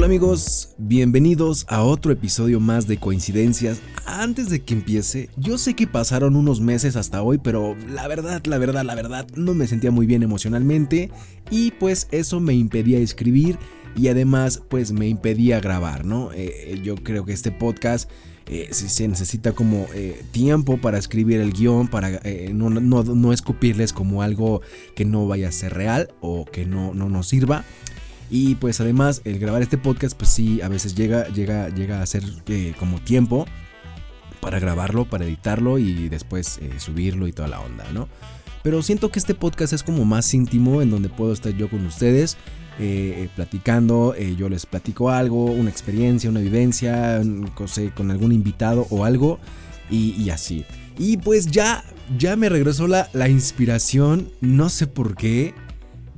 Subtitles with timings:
[0.00, 3.82] Hola amigos, bienvenidos a otro episodio más de Coincidencias.
[4.06, 8.42] Antes de que empiece, yo sé que pasaron unos meses hasta hoy, pero la verdad,
[8.46, 11.10] la verdad, la verdad, no me sentía muy bien emocionalmente
[11.50, 13.58] y pues eso me impedía escribir
[13.94, 16.30] y además pues me impedía grabar, ¿no?
[16.32, 18.10] Eh, yo creo que este podcast
[18.46, 22.22] eh, si se necesita como eh, tiempo para escribir el guion, para
[22.54, 24.62] no, no, escupirles como algo
[24.96, 27.66] que no vaya a ser real o que no, no nos sirva.
[28.30, 32.06] Y pues además el grabar este podcast pues sí a veces llega, llega, llega a
[32.06, 33.44] ser eh, como tiempo
[34.40, 38.08] para grabarlo, para editarlo y después eh, subirlo y toda la onda, ¿no?
[38.62, 41.84] Pero siento que este podcast es como más íntimo en donde puedo estar yo con
[41.86, 42.36] ustedes
[42.78, 47.20] eh, platicando, yo les platico algo, una experiencia, una vivencia,
[47.94, 49.38] con algún invitado o algo
[49.90, 50.64] y, así.
[50.98, 51.84] Y pues ya,
[52.18, 55.54] ya me regresó la, la inspiración, no sé por qué,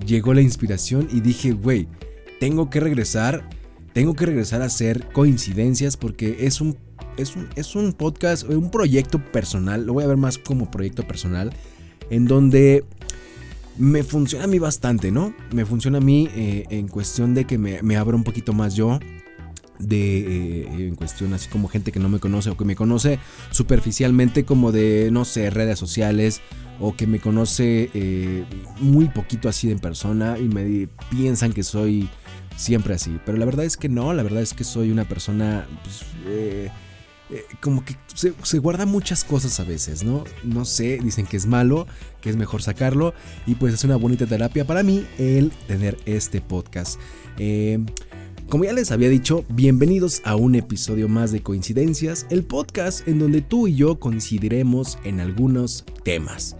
[0.05, 1.89] llegó la inspiración y dije, güey,
[2.41, 3.49] tengo que regresar,
[3.93, 6.77] tengo que regresar a hacer coincidencias porque es un,
[7.17, 11.07] es un, es un podcast, un proyecto personal, lo voy a ver más como proyecto
[11.07, 11.53] personal,
[12.11, 12.85] en donde
[13.79, 15.35] me funciona a mí bastante, ¿no?
[15.53, 18.75] Me funciona a mí eh, en cuestión de que me, me abro un poquito más
[18.75, 18.99] yo,
[19.89, 23.19] de eh, en cuestión así como gente que no me conoce o que me conoce
[23.51, 26.41] superficialmente como de no sé redes sociales
[26.81, 28.45] o que me conoce eh,
[28.81, 32.09] muy poquito así en persona y me piensan que soy
[32.57, 33.19] siempre así.
[33.25, 36.71] Pero la verdad es que no, la verdad es que soy una persona pues, eh,
[37.31, 40.25] eh, como que se, guarda muchas cosas a veces, ¿no?
[40.45, 41.87] No sé, dicen que es malo,
[42.21, 43.15] que es mejor sacarlo
[43.47, 47.01] y pues es una bonita terapia para mí el tener este podcast.
[47.39, 47.79] Eh,
[48.49, 53.19] como ya les había dicho, bienvenidos a un episodio más de Coincidencias, el podcast en
[53.19, 56.57] donde tú y yo coincidiremos en algunos temas.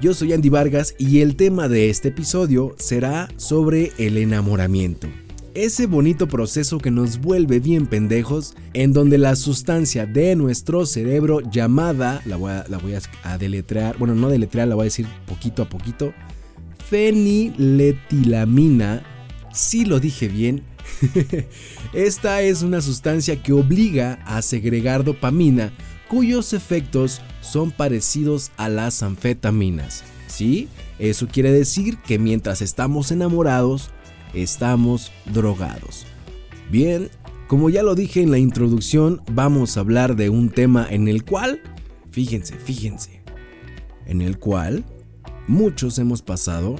[0.00, 5.08] Yo soy Andy Vargas y el tema de este episodio será sobre el enamoramiento
[5.54, 11.40] ese bonito proceso que nos vuelve bien pendejos, en donde la sustancia de nuestro cerebro
[11.40, 15.06] llamada, la voy a, la voy a deletrear, bueno, no deletrear, la voy a decir
[15.26, 16.12] poquito a poquito,
[16.88, 19.04] feniletilamina,
[19.52, 20.64] si lo dije bien,
[21.92, 25.72] esta es una sustancia que obliga a segregar dopamina,
[26.08, 30.04] cuyos efectos son parecidos a las anfetaminas.
[30.26, 30.68] ¿Sí?
[30.98, 33.90] Eso quiere decir que mientras estamos enamorados,
[34.32, 36.06] estamos drogados.
[36.70, 37.10] Bien,
[37.46, 41.24] como ya lo dije en la introducción, vamos a hablar de un tema en el
[41.24, 41.60] cual,
[42.10, 43.22] fíjense, fíjense,
[44.06, 44.84] en el cual
[45.46, 46.76] muchos hemos pasado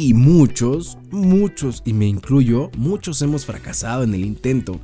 [0.00, 4.80] y muchos, muchos, y me incluyo, muchos hemos fracasado en el intento.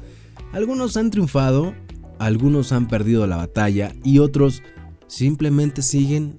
[0.53, 1.75] Algunos han triunfado,
[2.19, 4.63] algunos han perdido la batalla y otros
[5.07, 6.37] simplemente siguen,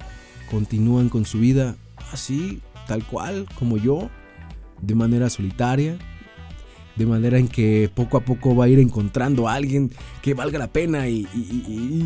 [0.52, 1.76] continúan con su vida
[2.14, 4.12] así, tal cual, como yo,
[4.80, 5.98] de manera solitaria,
[6.96, 10.60] de manera en que poco a poco va a ir encontrando a alguien que valga
[10.60, 11.26] la pena y,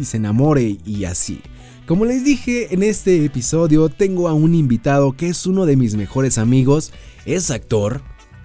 [0.05, 1.41] se enamore y así.
[1.87, 5.95] Como les dije en este episodio, tengo a un invitado que es uno de mis
[5.95, 6.93] mejores amigos,
[7.25, 8.01] es actor,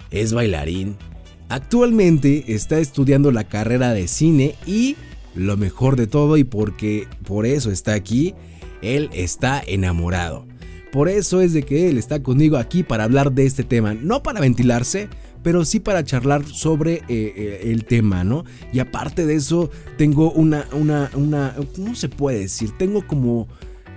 [0.09, 0.97] es bailarín,
[1.47, 4.97] actualmente está estudiando la carrera de cine y
[5.35, 8.33] lo mejor de todo y porque por eso está aquí,
[8.81, 10.45] él está enamorado.
[10.91, 14.23] Por eso es de que él está conmigo aquí para hablar de este tema, no
[14.23, 15.09] para ventilarse,
[15.47, 18.43] pero sí para charlar sobre eh, eh, el tema, ¿no?
[18.73, 22.71] Y aparte de eso, tengo una, una, una, ¿cómo se puede decir?
[22.77, 23.47] Tengo como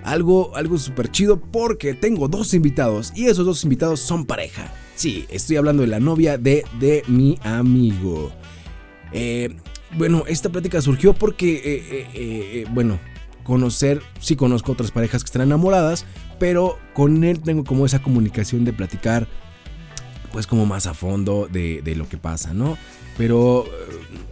[0.05, 4.73] algo, algo súper chido porque tengo dos invitados y esos dos invitados son pareja.
[4.95, 8.31] Sí, estoy hablando de la novia de, de mi amigo.
[9.11, 9.53] Eh,
[9.97, 12.97] bueno, esta plática surgió porque, bueno,
[13.43, 16.05] conocer, sí conozco otras parejas que están enamoradas,
[16.39, 19.27] pero con él tengo como esa comunicación de platicar
[20.31, 22.77] pues como más a fondo de, lo que pasa, ¿no?
[23.17, 23.69] Pero eh,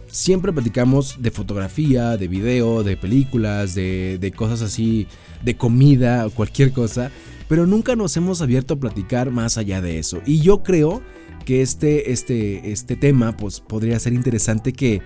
[0.08, 5.06] siempre platicamos de fotografía, de video, de películas, de, cosas así,
[5.42, 7.10] de comida cualquier cosa,
[7.48, 10.20] pero nunca nos hemos abierto a platicar más allá de eso.
[10.26, 11.02] Y yo creo
[11.44, 15.02] que este, este, este tema pues podría ser interesante que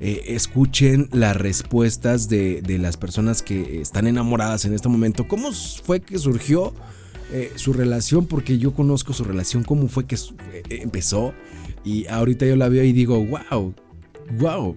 [0.00, 5.26] eh, escuchen las respuestas de, las personas que están enamoradas en este momento.
[5.28, 6.74] ¿Cómo fue que surgió
[7.34, 8.26] eh, su relación?
[8.26, 11.34] Porque yo conozco su relación, cómo fue que eh, empezó.
[11.84, 13.74] Y ahorita yo la veo y digo, wow,
[14.38, 14.76] wow,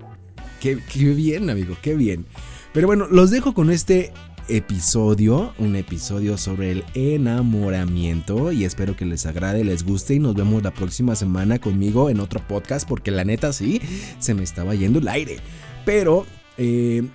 [0.60, 2.26] qué, qué bien, amigo, qué bien.
[2.74, 4.12] Pero bueno, los dejo con este
[4.50, 10.34] episodio, un episodio sobre el enamoramiento y espero que les agrade, les guste y nos
[10.34, 13.82] vemos la próxima semana conmigo en otro podcast porque la neta sí,
[14.20, 15.38] se me estaba yendo el aire.
[15.86, 16.26] Pero
[16.58, 17.08] eh,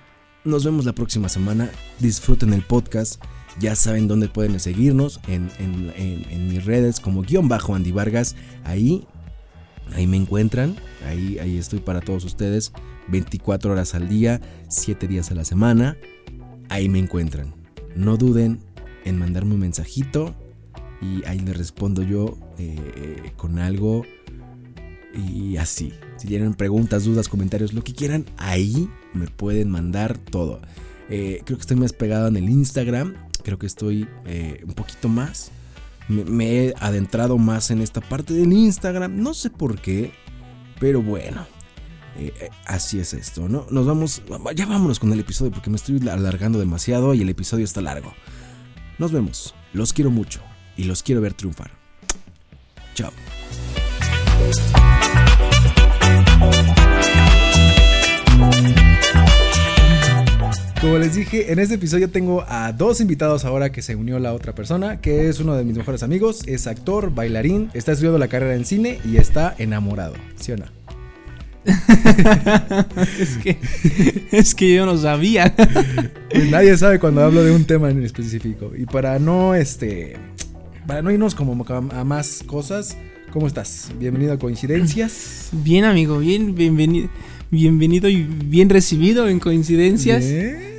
[0.45, 1.69] nos vemos la próxima semana,
[1.99, 3.21] disfruten el podcast,
[3.59, 5.49] ya saben dónde pueden seguirnos en,
[6.47, 9.05] mis redes como guion bajo Andy Vargas, ahí
[9.95, 12.71] Ahí me encuentran, ahí, ahí estoy para todos ustedes,
[13.09, 15.97] 24 horas al día, 7 días a la semana,
[16.69, 17.53] ahí me encuentran.
[17.95, 18.59] No duden
[19.05, 20.33] en mandarme un mensajito
[21.01, 24.03] y ahí les respondo yo eh, con algo
[25.13, 25.93] y así.
[26.17, 30.61] Si tienen preguntas, dudas, comentarios, lo que quieran, ahí me pueden mandar todo.
[31.09, 33.13] Eh, creo que estoy más pegado en el Instagram,
[33.43, 35.51] creo que estoy eh, un poquito más.
[36.07, 40.11] Me, he adentrado más en esta parte del Instagram, no sé por qué,
[40.79, 41.45] pero bueno,
[42.65, 43.65] así es esto, ¿no?
[43.69, 44.21] Nos vamos,
[44.53, 48.13] ya vámonos con el episodio porque me estoy alargando demasiado y el episodio está largo.
[48.97, 50.41] Nos vemos, los quiero mucho
[50.75, 51.71] y los quiero ver triunfar.
[52.95, 53.11] Chao.
[60.83, 64.33] Como les dije, en este episodio tengo a dos invitados ahora que se unió la
[64.33, 68.27] otra persona, que es uno de mis mejores amigos, es actor, bailarín, está estudiando la
[68.27, 70.65] carrera en cine y está enamorado, ¿sí o no?
[73.17, 73.57] es, que,
[74.33, 75.55] es que yo no sabía.
[76.29, 78.73] Pues nadie sabe cuando hablo de un tema en específico.
[78.77, 80.17] Y para no, este,
[80.85, 82.97] para no irnos como a más cosas,
[83.31, 83.89] ¿cómo estás?
[83.97, 85.47] Bienvenido a Coincidencias.
[85.53, 87.09] Bien, amigo, bien, bienvenido.
[87.49, 90.25] Bienvenido y bien recibido en Coincidencias.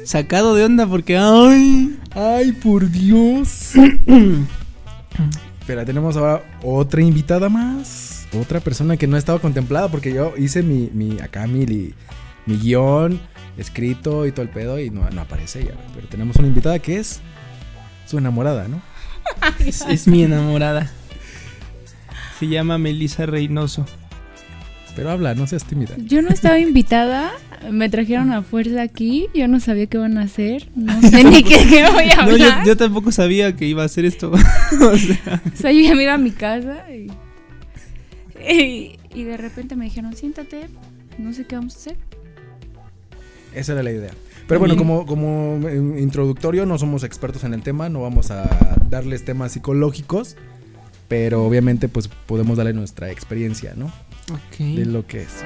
[0.04, 1.98] Sacado de onda porque ¡ay!
[2.14, 3.72] ¡Ay, por Dios!
[5.66, 8.26] Pero tenemos ahora otra invitada más.
[8.38, 11.64] Otra persona que no estaba contemplada porque yo hice mi, mi acá mi,
[12.46, 13.20] mi guion
[13.56, 15.74] escrito y todo el pedo y no, no aparece ella.
[15.94, 17.20] Pero tenemos una invitada que es
[18.06, 18.82] su enamorada, ¿no?
[19.60, 20.90] es, mi enamorada.
[22.38, 23.86] Se llama Melissa Reynoso.
[24.94, 25.94] Pero habla, no seas tímida.
[25.98, 27.32] Yo no estaba invitada,
[27.70, 31.42] me trajeron a fuerza aquí, yo no sabía qué iban a hacer, no sé ni
[31.42, 32.58] qué, voy a hablar.
[32.58, 34.30] No, yo, tampoco sabía que iba a hacer esto.
[34.80, 35.72] o, sea.
[35.72, 37.10] yo ya me iba a mi casa y,
[39.14, 40.68] y, de repente me dijeron, siéntate,
[41.18, 41.96] no sé qué vamos a hacer.
[43.52, 44.12] Esa era la idea.
[44.46, 45.58] Pero bueno, como, como
[45.98, 50.36] introductorio, no somos expertos en el tema, no vamos a darles temas psicológicos,
[51.08, 53.90] pero obviamente pues podemos darle nuestra experiencia, ¿no?
[54.58, 55.44] De lo que es.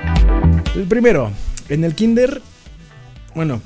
[0.77, 1.33] El primero,
[1.69, 2.43] en el kinder,
[3.35, 3.61] bueno,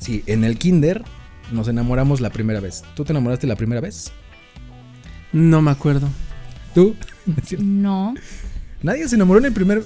[0.00, 1.04] sí, en el kinder
[1.52, 2.82] nos enamoramos la primera vez.
[2.94, 4.12] ¿Tú te enamoraste la primera vez?
[5.32, 6.08] No me acuerdo.
[6.74, 6.94] ¿Tú?
[7.58, 8.14] No.
[8.82, 9.84] ¿Nadie se enamoró en el primer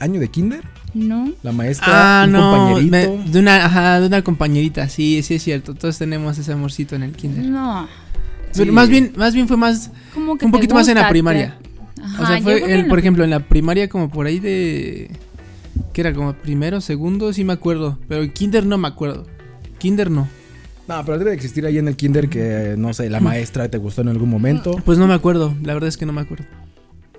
[0.00, 0.64] año de kinder?
[0.94, 1.30] No.
[1.42, 3.30] La maestra, ah, un compañerito.
[3.30, 5.74] de una, ajá, de una compañerita, sí, sí es cierto.
[5.74, 7.44] Todos tenemos ese amorcito en el kinder.
[7.44, 7.86] No.
[8.72, 11.58] más bien, más bien fue más un poquito más en la primaria.
[12.20, 15.10] O sea, fue, por ejemplo, en la primaria como por ahí de
[15.92, 19.26] que era como primero, segundo, sí me acuerdo, pero el kinder no me acuerdo.
[19.78, 20.28] Kinder no.
[20.88, 24.00] No, pero debe existir ahí en el kinder que no sé, la maestra te gustó
[24.00, 24.80] en algún momento.
[24.84, 26.46] Pues no me acuerdo, la verdad es que no me acuerdo.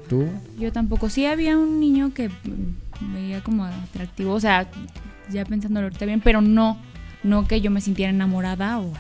[0.08, 0.26] ¿Tú?
[0.58, 1.08] Yo tampoco.
[1.08, 2.32] Sí había un niño que
[3.14, 4.68] veía como atractivo, o sea,
[5.30, 6.80] ya pensándolo ahorita bien, pero no,
[7.24, 8.92] no que yo me sintiera enamorada o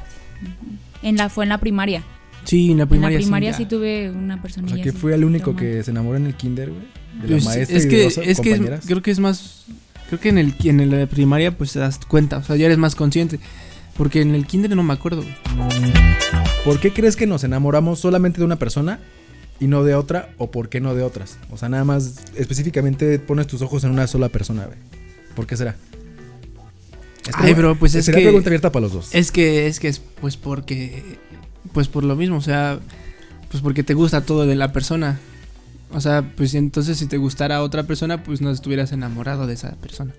[1.01, 2.03] En la, fue en la primaria.
[2.49, 3.17] Sí, en la primaria.
[3.17, 4.65] En la primaria sí, tuve una persona.
[4.65, 6.81] O sea, que fue el único que se enamoró en el kinder, güey.
[7.21, 9.65] De la pues, maestra es que, es que creo que es más,
[10.07, 12.79] creo que en el en la primaria pues te das cuenta, o sea, ya eres
[12.79, 13.39] más consciente.
[13.95, 15.23] Porque en el kinder no me acuerdo.
[16.63, 18.99] ¿Por qué crees que nos enamoramos solamente de una persona
[19.59, 21.37] y no de otra o por qué no de otras?
[21.51, 24.77] O sea, nada más específicamente pones tus ojos en una sola persona, güey.
[25.35, 25.75] ¿Por qué será?
[27.35, 29.13] Ay, bro, pues es que pregunta abierta para los dos.
[29.13, 31.03] Es que es que es pues porque
[31.73, 32.79] pues por lo mismo, o sea,
[33.49, 35.19] pues porque te gusta todo de la persona.
[35.91, 39.71] O sea, pues entonces si te gustara otra persona, pues no estuvieras enamorado de esa
[39.75, 40.13] persona.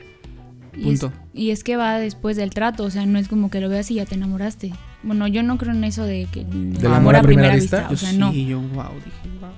[0.82, 1.12] Punto.
[1.34, 3.90] Y es, que va después del trato, o sea, no es como que lo veas
[3.90, 4.72] y ya te enamoraste.
[5.02, 7.88] Bueno, yo no creo en eso de que ¿De amor a primera, vista?
[7.90, 8.32] o sea, no.
[8.32, 9.50] yo, wow, dije, wow.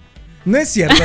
[0.45, 1.03] No es cierto.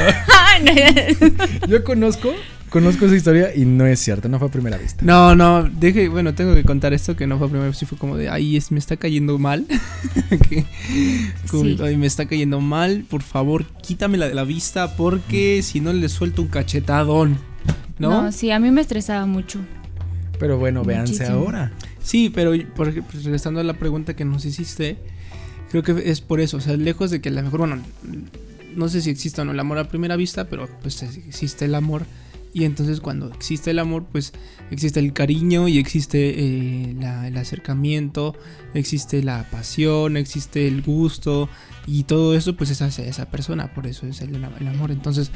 [1.68, 2.34] yo conozco,
[2.70, 5.04] conozco esa historia y no es cierto, no fue a primera vista.
[5.06, 7.86] No, no, deje, bueno, tengo que contar esto que no fue a primera vista, sí
[7.86, 9.66] fue como de, ay, es, me está cayendo mal.
[11.84, 16.10] ay, me está cayendo mal, por favor, quítamela de la vista porque si no le
[16.10, 17.38] suelto un cachetadón.
[18.00, 18.24] ¿No?
[18.24, 19.60] No, sí, a mí me estresaba mucho.
[20.40, 21.72] Pero bueno, véanse ahora.
[22.02, 24.98] Sí, pero pues, regresando a la pregunta que nos hiciste,
[25.72, 26.58] creo que es por eso.
[26.58, 27.82] O sea, lejos de que a lo mejor, bueno,
[28.76, 31.76] no sé si existe o no el amor a primera vista, pero pues existe el
[31.76, 32.06] amor.
[32.58, 34.34] Y entonces cuando existe el amor, pues
[34.72, 36.96] existe el cariño y existe eh,
[37.28, 38.36] el acercamiento,
[38.74, 41.50] existe la pasión, existe el gusto
[41.86, 44.90] y todo eso pues es hacia esa persona, por eso es el, el amor.
[44.90, 45.30] Entonces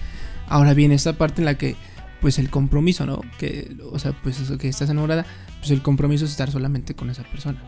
[0.47, 1.75] ahora viene esta parte en la que
[2.21, 3.21] pues el compromiso, ¿no?
[3.37, 5.23] Que, o sea, pues eso que estás enamorada,
[5.59, 7.61] pues el compromiso es estar solamente con esa persona.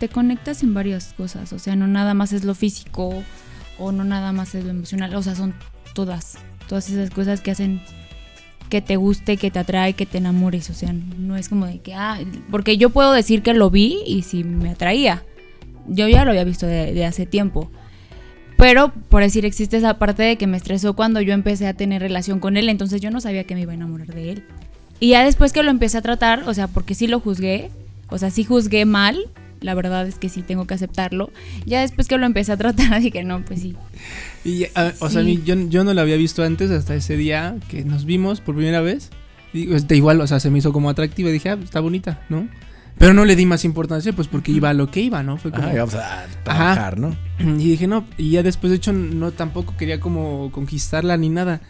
[0.00, 3.22] Te conectas en varias cosas, o sea, no nada más es lo físico
[3.78, 5.54] o no nada más es lo emocional, o sea, son
[5.94, 6.36] todas.
[6.68, 7.80] todas esas cosas que hacen
[8.68, 10.70] que te guste, que te atrae, que te enamores.
[10.70, 12.18] O sea, no es como de que, ah,
[12.50, 15.22] porque yo puedo decir que lo vi y si me atraía.
[15.86, 17.70] Yo ya lo había visto de, de hace tiempo.
[18.56, 22.02] Pero, por decir, existe esa parte de que me estresó cuando yo empecé a tener
[22.02, 24.44] relación con él, entonces yo no sabía que me iba a enamorar de él.
[25.00, 27.70] Y ya después que lo empecé a tratar, o sea, porque sí lo juzgué,
[28.08, 29.18] o sea, sí juzgué mal,
[29.64, 31.30] la verdad es que sí tengo que aceptarlo.
[31.66, 33.74] Ya después que lo empecé a tratar, dije, no, pues sí.
[34.44, 35.42] Y, a- o sea, a mí, Sí.
[35.44, 38.80] yo, yo no lo había visto antes hasta ese día que nos vimos por primera
[38.80, 39.10] vez.
[39.52, 41.30] Y, este, igual, o sea, se me hizo como atractiva.
[41.30, 42.48] Dije, ah, está bonita, ¿no?
[42.98, 45.36] Pero no le di más importancia, pues porque iba a lo que iba, ¿no?
[45.36, 45.64] Fue como.
[45.64, 47.16] Ajá, y vamos a trabajar, ¿no?
[47.40, 51.60] Y dije, no, y ya después, de hecho, no tampoco quería como conquistarla ni nada,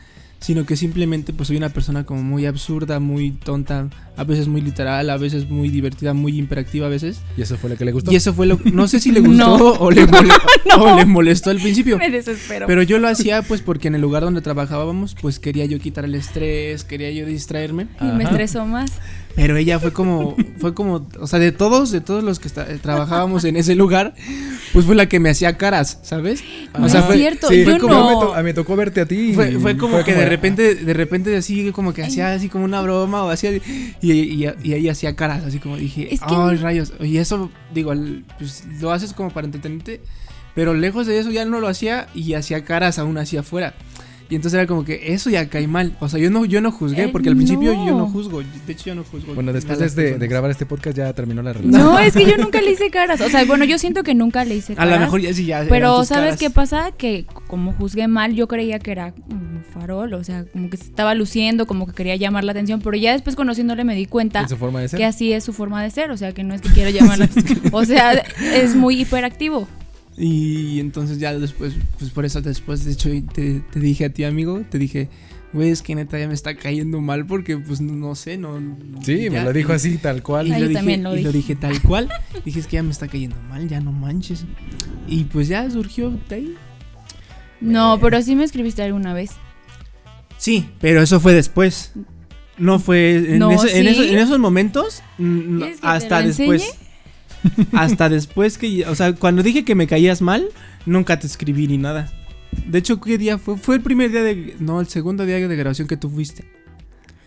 [0.40, 4.60] sino que simplemente pues soy una persona como muy absurda, muy tonta, a veces muy
[4.60, 7.20] literal, a veces muy divertida, muy hiperactiva a veces.
[7.36, 8.12] Y eso fue lo que le gustó.
[8.12, 9.72] Y eso fue lo no sé si le gustó No.
[9.72, 10.32] o, le mole-
[10.78, 11.98] o le molestó al principio.
[11.98, 12.66] Me desespero.
[12.66, 16.04] Pero yo lo hacía pues porque en el lugar donde trabajábamos pues quería yo quitar
[16.04, 17.88] el estrés, quería yo distraerme.
[18.00, 18.92] y me estresó más.
[19.36, 22.78] Pero ella fue como, fue como, o sea, de todos, de todos los que eh,
[22.80, 24.14] trabajábamos en ese lugar,
[24.72, 26.44] pues fue la que me hacía caras, ¿sabes?
[26.78, 28.42] No o sea, es fue, cierto, Sí, yo fue como- no.
[28.44, 29.32] me, to- tocó verte a ti.
[29.34, 32.64] fue, fue como que de ah, repente, de repente así como que hacía así como
[32.64, 33.50] una broma o hacía
[34.12, 37.50] y, y, y ahí hacía caras, así como dije, Es que- ay rayos, y eso
[37.72, 37.92] digo,
[38.38, 40.00] pues lo haces como para entretenerte,
[40.54, 43.74] pero lejos de eso ya no lo hacía y hacía caras aún hacia afuera.
[44.30, 45.96] Y entonces era como que eso ya cae mal.
[46.00, 47.86] O sea, yo no, yo no juzgué, Eh, porque al principio no.
[47.86, 48.40] yo no juzgo.
[48.66, 49.34] De hecho, yo no juzgo.
[49.34, 51.72] Bueno, a después las de, grabar este podcast ya terminó la relación.
[51.82, 53.20] No, es que yo nunca le hice caras.
[53.20, 54.94] O sea, bueno, yo siento que nunca le hice A caras.
[54.94, 55.56] lo mejor ya sí, ya.
[55.58, 56.40] eran Pero tus ¿sabes caras.
[56.40, 56.90] qué pasa?
[56.96, 60.84] Que como juzgué mal, yo creía que era un farol, o sea, como que se
[60.84, 64.40] estaba luciendo, como que quería llamar la atención, pero ya después conociéndole me di cuenta
[64.40, 64.98] En su forma de ser.
[64.98, 67.18] que así es su forma de ser, o sea, que no es que quiera llamar
[67.18, 67.60] la atención.
[67.72, 68.12] O sea,
[68.54, 69.68] es muy hiperactivo.
[70.16, 74.22] Y entonces ya después, pues por eso después, de hecho, te, te dije a ti,
[74.24, 75.08] amigo, te dije,
[75.52, 78.60] güey, es que neta ya me está cayendo mal porque, pues, no, no sé, no...
[79.02, 79.44] Sí, me ya".
[79.44, 80.46] lo dijo así, tal cual.
[80.48, 81.54] Y Ah, lo yo dije, también lo y lo dije.
[81.54, 82.08] dije tal cual.
[82.44, 84.44] dije, es que ya me está cayendo mal, ya no manches.
[85.08, 86.54] Y pues ya surgió de ahí.
[87.60, 89.32] No, pero sí me escribiste alguna vez.
[90.38, 91.92] Sí, pero eso fue después.
[92.56, 96.62] No fue en, esos, en esos momentos, mm, no, ¿Quieres que te hasta después.
[96.62, 96.83] enseñe?
[97.72, 100.48] hasta después que, o sea, cuando dije que me caías mal,
[100.86, 102.12] nunca te escribí ni nada.
[102.66, 103.56] De hecho, ¿qué día fue?
[103.56, 106.44] Fue el primer día de, no, el segundo día de grabación que tú fuiste.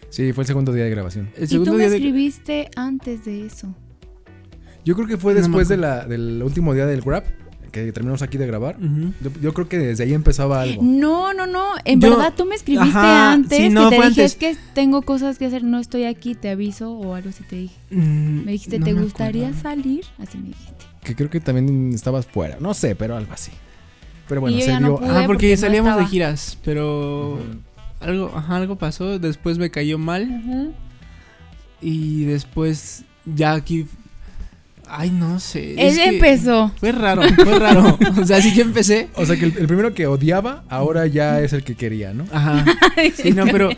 [0.10, 1.30] Sí, fue el segundo día de grabación.
[1.36, 3.76] El Y tú me día de escribiste antes de eso.
[4.86, 7.26] Yo creo que fue No después de la, del último día del Grab,
[7.86, 8.77] que terminamos aquí de grabar.
[8.79, 10.81] Yo, yo creo que desde ahí empezaba algo.
[10.84, 11.69] No, no, no.
[11.86, 13.57] En Yo- verdad tú me escribiste Ajá, antes.
[13.57, 14.31] sí, no, que te dije, antes.
[14.31, 17.55] es que tengo cosas que hacer, no estoy aquí, te aviso o algo así te
[17.55, 17.75] dije.
[17.91, 19.62] Mm, Me dijiste, no ¿te me gustaría acuerdo.
[19.69, 20.05] salir?
[20.19, 20.86] Así me dijiste.
[21.03, 22.57] Que creo que también estabas fuera.
[22.60, 23.51] No sé, pero algo así.
[24.27, 24.96] Pero bueno, se no dio.
[24.98, 27.39] Ajá, porque, porque no salíamos de giras, pero
[28.01, 30.74] algo, ajá, algo pasó, después me cayó mal
[31.81, 33.86] y después ya aquí
[34.89, 35.74] Ay, no sé.
[35.77, 36.72] es Él que empezó.
[36.79, 37.98] Fue raro, fue raro.
[38.22, 39.10] o sea, sí que empecé.
[39.15, 42.25] O sea que el, el primero que odiaba, ahora ya es el que quería, ¿no?
[42.32, 42.63] Ajá.
[43.15, 43.70] Sí, no, pero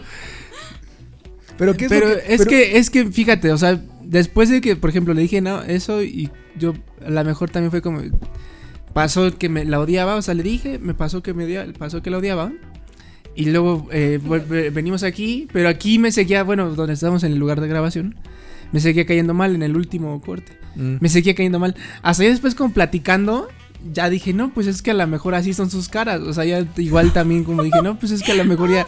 [1.57, 4.49] Pero ¿qué es pero lo que- es pero- que es que fíjate, o sea, después
[4.49, 6.73] de que, por ejemplo, le dije no, eso y yo
[7.05, 8.01] a lo mejor también fue como
[8.93, 12.01] pasó que me la odiaba, o sea, le dije, me pasó que me odia- pasó
[12.01, 12.51] que la odiaba.
[13.35, 14.19] Y luego eh,
[14.73, 18.15] venimos aquí, pero aquí me seguía, bueno, donde estábamos en el lugar de grabación,
[18.73, 20.57] me seguía cayendo mal en el último corte.
[20.75, 20.97] Mm.
[20.99, 21.75] Me seguía cayendo mal.
[22.01, 23.47] Hasta ya después como platicando,
[23.93, 26.21] ya dije, no, pues es que a lo mejor así son sus caras.
[26.21, 28.85] O sea, ya igual también como dije, no, pues es que a lo mejor ya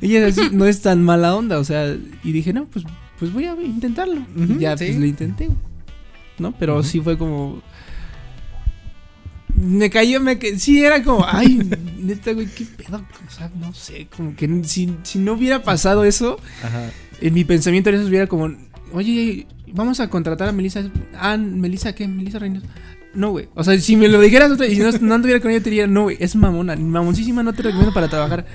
[0.00, 1.58] ella no es tan mala onda.
[1.58, 2.84] O sea, y dije, no, pues,
[3.18, 4.20] pues voy a intentarlo.
[4.58, 4.86] Ya sí.
[4.86, 5.48] pues lo intenté.
[6.38, 6.52] ¿No?
[6.58, 7.62] Pero sí fue como...
[9.54, 11.60] Me cayó, me ca- sí era como, ay,
[12.00, 13.04] neta, güey, qué pedo.
[13.26, 16.90] O sea, no sé, como que si, si no hubiera pasado eso, Ajá.
[17.20, 18.50] en mi pensamiento en eso hubiera como,
[18.92, 20.82] oye, vamos a contratar a Melissa.
[21.14, 22.06] Ah, ¿Melissa qué?
[22.08, 22.66] ¿Melissa Reynoso?
[23.14, 23.48] No, güey.
[23.54, 25.68] O sea, si me lo dijeras otra y si no, no anduviera con ella, te
[25.68, 26.76] diría, no, güey, es mamona.
[26.76, 28.46] Mamoncísima, no te recomiendo para trabajar.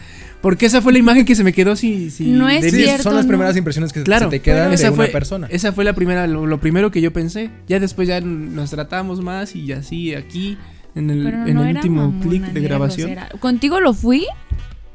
[0.41, 2.09] Porque esa fue la imagen que se me quedó si...
[2.09, 3.29] si No es Sí, cierto, son las no.
[3.29, 5.47] primeras impresiones que Claro, se te quedan esa de una fue- persona.
[5.51, 7.51] Esa fue la primera, lo, lo primero que yo pensé.
[7.67, 10.57] Ya después ya nos tratamos más y así aquí,
[10.95, 13.11] en el, en el último clic de grabación.
[13.11, 13.29] grosera.
[13.39, 14.25] ¿Contigo lo fui?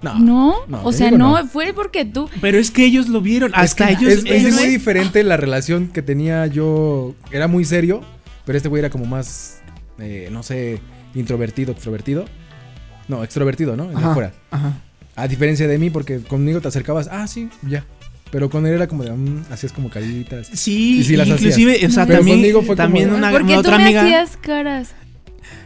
[0.02, 0.18] No.
[0.18, 0.54] No.
[0.68, 1.46] no, o sea, no, no.
[1.46, 2.28] fue porque tú.
[2.40, 3.50] Pero es que ellos lo vieron.
[3.52, 4.12] Es Hasta que ellos...
[4.12, 7.14] es, es ellos- muy diferente la relación que tenía yo.
[7.30, 8.02] Era muy serio,
[8.44, 9.62] pero este güey era como más,
[9.98, 10.80] eh, no sé,
[11.14, 12.24] introvertido, extrovertido.
[13.08, 13.90] No, extrovertido, ¿no?
[13.94, 14.10] Ajá.
[14.10, 14.32] afuera.
[14.50, 14.80] Ajá.
[15.14, 17.84] A diferencia de mí, porque conmigo te acercabas, ah, sí, ya.
[18.30, 20.48] Pero con él era como de, mm, hacías como caritas.
[20.54, 23.44] Sí, Y sí las inclusive, o sea, Pero también, conmigo fue también una, ¿Por qué
[23.44, 24.02] una tú otra me amiga...
[24.04, 24.94] hacías caras?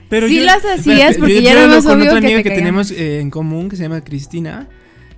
[0.09, 2.27] Pero Sí yo- las hacías porque yo- ya yo era más con obvio otra que
[2.27, 4.69] amiga te que tenemos eh, en común que se llama Cristina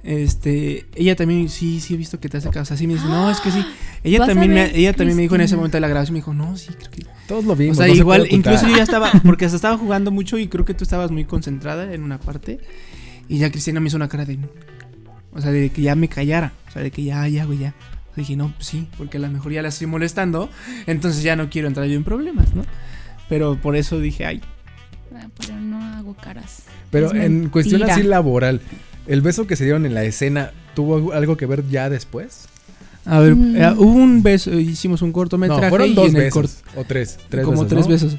[0.04, 2.73] Este, ella también, sí, sí he visto que te hace caso.
[2.73, 3.62] Así me dice, no, es que sí.
[4.04, 6.33] Ella también, me, ella también me dijo en ese momento de la grabación, me dijo,
[6.33, 7.04] no, sí, creo que.
[7.26, 7.76] Todos lo O vimos.
[7.76, 10.64] sea, no se igual, incluso yo ya estaba, porque hasta estaba jugando mucho y creo
[10.64, 12.59] que tú estabas muy concentrada en una parte.
[13.28, 14.38] Y ya Cristina me hizo una cara de,
[15.33, 16.52] o sea, de que ya me callara.
[16.68, 17.75] O sea, de que ya, ya, güey, ya.
[18.12, 20.49] O sea, dije, no, pues sí, porque a lo mejor ya la estoy molestando.
[20.87, 22.62] Entonces ya no quiero entrar yo en problemas, ¿no?
[23.28, 24.40] Pero por eso dije, ay,
[25.15, 26.62] Ah, Pero no hago caras.
[26.91, 28.61] Pero Es en cuestión así laboral,
[29.07, 32.47] ¿el beso que se dieron en la escena tuvo algo que ver ya después?
[33.05, 33.57] A ver, Mm.
[33.57, 35.62] eh, hubo un beso, hicimos un cortometraje.
[35.62, 36.59] No, fueron y dos en el besos.
[36.77, 37.19] O tres.
[37.31, 37.88] tres como besos, tres ¿no?
[37.93, 38.17] besos.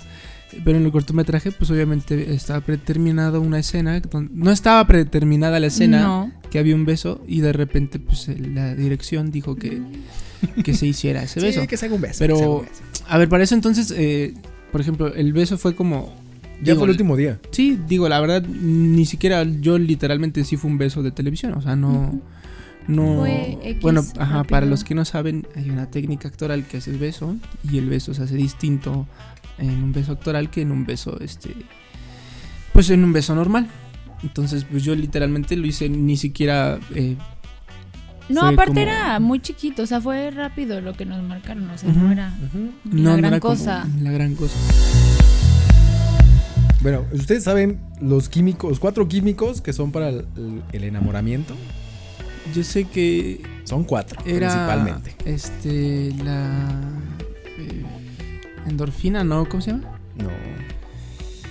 [0.66, 4.00] Pero en el cortometraje, pues obviamente estaba predeterminada una escena.
[4.00, 6.32] donde- no estaba predeterminada la escena, No.
[6.50, 9.80] que había un beso, y de repente, pues la dirección dijo que,
[10.64, 11.62] que se hiciera ese beso.
[11.62, 12.16] Sí, que se haga un beso.
[12.18, 12.72] Pero- un beso.
[13.08, 14.34] A ver, para eso entonces, eh,
[14.72, 16.16] por ejemplo, el beso fue como.
[16.62, 17.40] Ya digo, fue el último día.
[17.52, 21.54] Sí, digo, la verdad, ni siquiera yo literalmente sí fue un beso de televisión.
[21.54, 22.22] O sea, no.
[22.88, 23.18] No.
[23.20, 26.88] Fue X bueno, ajá, para los que no saben, hay una técnica actoral que es
[26.88, 27.36] el beso.
[27.70, 29.08] Y el beso se hace distinto
[29.58, 31.56] en un beso actoral que en un beso, este.
[32.74, 33.68] Pues en un beso normal.
[34.24, 36.80] Entonces, pues yo literalmente lo hice ni siquiera.
[36.96, 37.16] eh,
[38.28, 41.78] No, aparte como- era muy chiquito, o sea, fue rápido lo que nos marcaron, o
[41.78, 42.00] sea, Ujú.
[42.00, 43.88] no era no, la no gran era como cosa.
[44.02, 44.56] la gran cosa.
[46.82, 50.26] Bueno, ustedes saben los químicos, los cuatro químicos que son para el,
[50.72, 51.54] el enamoramiento.
[52.56, 54.48] Yo sé que Son cuatro, era.
[54.50, 55.16] principalmente.
[55.26, 56.14] Este.
[56.24, 56.70] La.
[57.58, 57.84] eh,
[58.68, 59.48] endorfina, ¿no?
[59.48, 60.00] ¿Cómo se llama?
[60.18, 60.30] No,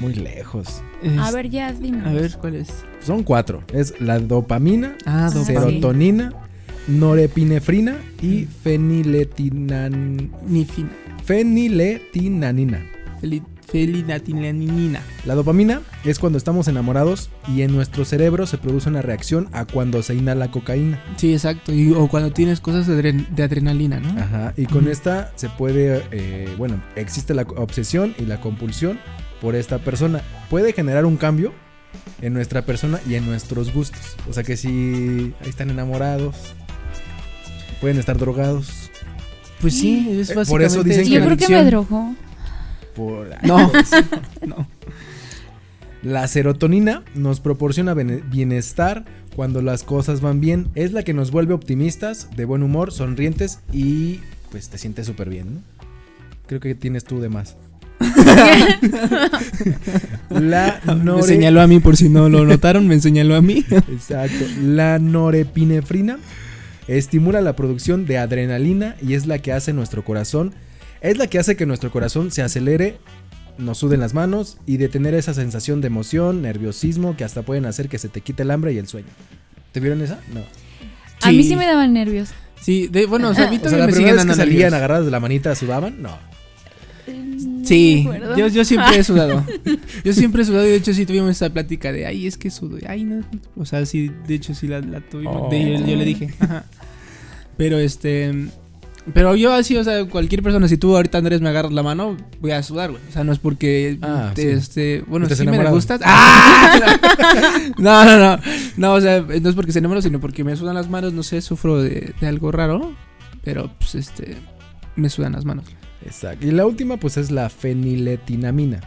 [0.00, 0.82] muy lejos.
[1.20, 2.06] A ver, ya dinos.
[2.06, 2.68] A ver, ¿cuál es?
[3.04, 3.62] Son cuatro.
[3.72, 5.44] Es la dopamina, Ah, sí.
[5.44, 6.32] serotonina,
[6.88, 10.30] norepinefrina y feniletinan...
[10.46, 10.88] Ni fin.
[11.24, 12.80] feniletinanina.
[13.20, 15.02] Feli- Felinatilanina.
[15.26, 19.64] La dopamina es cuando estamos enamorados y en nuestro cerebro se produce una reacción a
[19.64, 21.02] cuando se inhala cocaína.
[21.16, 21.72] Sí, exacto.
[21.74, 24.20] Y, o cuando tienes cosas de, adren- de adrenalina, ¿no?
[24.20, 28.98] Ajá, y con esta se puede, eh, bueno, existe la obsesión y la compulsión
[29.40, 30.22] por esta persona.
[30.50, 31.52] Puede generar un cambio
[32.20, 34.16] en nuestra persona y en nuestros gustos.
[34.28, 36.36] O sea que si ahí están enamorados,
[37.80, 38.90] pueden estar drogados.
[39.60, 42.14] Pues sí, es Eh, básicamente por eso dicen que Yo creo que me drogó.
[42.98, 43.28] Por...
[43.46, 43.70] No,
[44.46, 44.66] no.
[46.02, 49.04] La serotonina nos proporciona bienestar
[49.36, 50.66] cuando las cosas van bien.
[50.74, 54.18] Es la que nos vuelve optimistas, de buen humor, sonrientes y
[54.50, 55.54] pues te sientes súper bien.
[55.54, 55.60] ¿no?
[56.48, 57.56] Creo que tienes tú de más.
[60.30, 63.64] La Me nore- señaló a mí, por si no lo notaron, me señaló a mí.
[63.70, 64.44] Exacto.
[64.62, 66.18] La norepinefrina
[66.86, 70.54] estimula la producción de adrenalina y es la que hace nuestro corazón.
[71.00, 72.98] Es la que hace que nuestro corazón se acelere,
[73.56, 77.66] nos suden las manos y de tener esa sensación de emoción, nerviosismo que hasta pueden
[77.66, 79.08] hacer que se te quite el hambre y el sueño.
[79.72, 80.18] ¿Te vieron esa?
[80.32, 80.40] No.
[81.22, 82.30] A mí sí me daban nervios.
[82.60, 84.34] Sí, de- bueno, o sea, a mí O sea, todavía la me siguen vez que
[84.34, 86.10] salían agarradas de la manita sudaban, no.
[87.06, 89.44] No Sí, yo, yo siempre he sudado.
[90.04, 92.50] Yo siempre he sudado y de hecho sí tuvimos esa plática de, ay, es que
[92.50, 92.78] sudo.
[92.88, 93.22] Ay, no.
[93.56, 95.50] O sea, sí, de hecho sí la, la tuvimos.
[95.50, 96.32] de- yo, yo le dije.
[96.40, 96.64] Ajá.
[97.58, 98.48] Pero este...
[99.14, 102.16] Pero yo así, o sea, cualquier persona, si tú ahorita Andrés me agarras la mano,
[102.40, 103.02] voy a sudar, güey.
[103.08, 104.48] O sea, no es porque, Ah, te- sí.
[104.48, 106.00] este, bueno, ¿Estás sí me gustas.
[106.04, 106.98] ¡Ah!
[107.78, 108.42] No, no, no.
[108.76, 111.22] No, o sea, no es porque se enamoro, sino porque me sudan las manos, no
[111.22, 112.92] sé, sufro de, de algo raro.
[113.44, 114.36] Pero, pues, este,
[114.96, 115.64] me sudan las manos.
[116.04, 116.46] Exacto.
[116.46, 118.80] Y la última, pues, es la feniletinamina.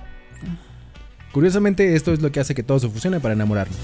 [1.31, 3.77] Curiosamente, esto es lo que hace que todo se fusione para enamorarnos.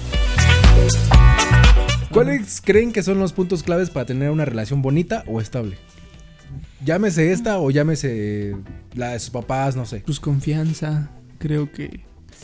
[2.10, 5.76] ¿Cuáles creen que son los puntos claves para tener una relación bonita o estable?
[6.84, 8.56] Llámese esta o llámese
[8.94, 10.02] la de sus papás, no sé.
[10.06, 12.00] Pues confianza, creo que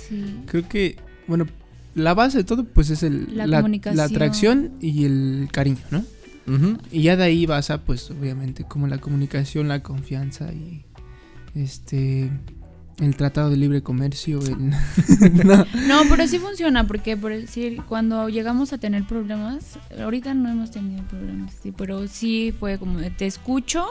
[0.09, 0.40] Sí.
[0.47, 1.47] creo que bueno,
[1.94, 3.97] la base de todo pues es el La la, comunicación.
[3.97, 6.05] la atracción y el cariño, ¿no?
[6.92, 10.85] Y ya de ahí basa pues obviamente como la comunicación, la confianza y
[11.55, 12.31] este
[13.01, 14.70] el tratado de libre comercio, el
[15.47, 15.57] no,
[15.88, 20.70] No, pero sí funciona, porque por decir, cuando llegamos a tener problemas, ahorita no hemos
[20.70, 23.87] tenido problemas, sí, pero sí fue como de, te escucho,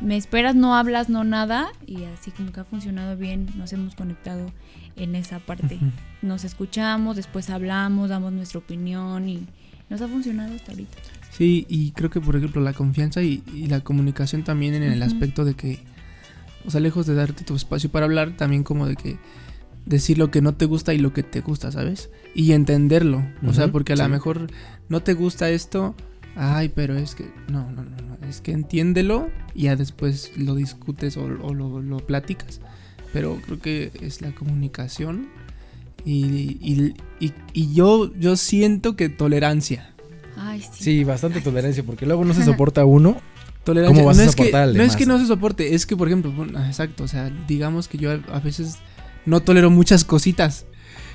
[0.00, 3.94] me esperas, no hablas, no nada, y así como que ha funcionado bien, nos hemos
[3.94, 4.50] conectado
[4.96, 5.78] en esa parte.
[6.22, 9.46] Nos escuchamos, después hablamos, damos nuestra opinión y
[9.88, 10.98] nos ha funcionado hasta ahorita.
[11.30, 15.02] Sí, y creo que por ejemplo la confianza y, y la comunicación también en el
[15.02, 15.80] aspecto de que,
[16.64, 19.18] o sea, lejos de darte tu espacio para hablar, también como de que
[19.86, 22.10] decir lo que no te gusta y lo que te gusta, ¿sabes?
[22.34, 24.48] Y entenderlo, o sea, porque a lo mejor
[24.88, 25.94] no te gusta esto,
[26.36, 30.54] ay, pero es que, no, no, no, no, es que entiéndelo y ya después lo
[30.54, 32.60] discutes o, o lo, lo platicas,
[33.12, 35.28] pero creo que es la comunicación
[36.04, 39.90] y, y, y- y yo, yo siento que tolerancia.
[40.82, 43.16] Sí, bastante tolerancia, porque luego no se soporta uno.
[43.64, 43.94] Tolerancia.
[43.96, 44.42] ¿Cómo vas no a es que,
[44.74, 47.30] no es que no se soporte, es que, por ejemplo, bueno, ah, exacto, o sea,
[47.48, 48.76] digamos que yo a, a veces
[49.24, 50.66] no tolero muchas cositas.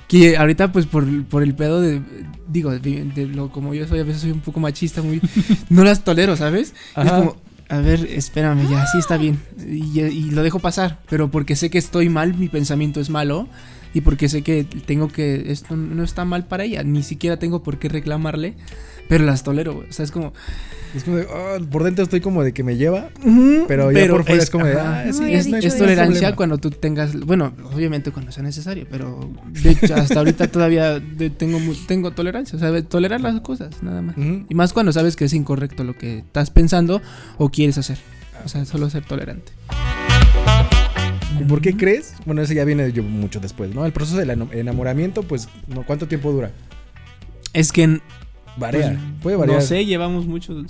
[0.09, 2.01] Que ahorita, pues, por, por el pedo de.
[2.47, 5.21] Digo, de, de lo como yo soy, a veces soy un poco machista, muy.
[5.69, 6.73] no las tolero, ¿sabes?
[6.97, 7.37] Es como,
[7.69, 9.39] a ver, espérame, ya, sí está bien.
[9.65, 13.47] Y, y lo dejo pasar, pero porque sé que estoy mal, mi pensamiento es malo.
[13.93, 15.51] Y porque sé que tengo que.
[15.51, 18.55] Esto no está mal para ella, ni siquiera tengo por qué reclamarle.
[19.09, 19.89] Pero las tolero, güey.
[19.89, 20.31] O sea, es como.
[20.95, 23.09] Es como de, ah, por dentro estoy como de que me lleva,
[23.67, 26.35] pero ya por fuera es, como de, ah, sí, No, es, tolerancia problema.
[26.35, 31.29] cuando tú tengas, bueno, obviamente cuando sea necesario, pero de hecho hasta ahorita todavía de-
[31.29, 34.15] tengo tengo tolerancia, o sea, tolerar las cosas, nada más.
[34.17, 37.03] Y más cuando sabes que es incorrecto lo que estás pensando
[37.37, 37.99] o quieres hacer.
[38.43, 39.51] O sea, solo ser tolerante.
[41.39, 42.15] ¿Y por qué crees?
[42.25, 43.85] Bueno, ese ya viene yo mucho después, ¿no?
[43.85, 45.83] El proceso del enamoramiento, pues, ¿no?
[45.85, 46.51] ¿cuánto tiempo dura?
[47.53, 47.99] Es que
[48.59, 49.59] Varía, pues, puede variar.
[49.59, 50.65] no sé, llevamos muchos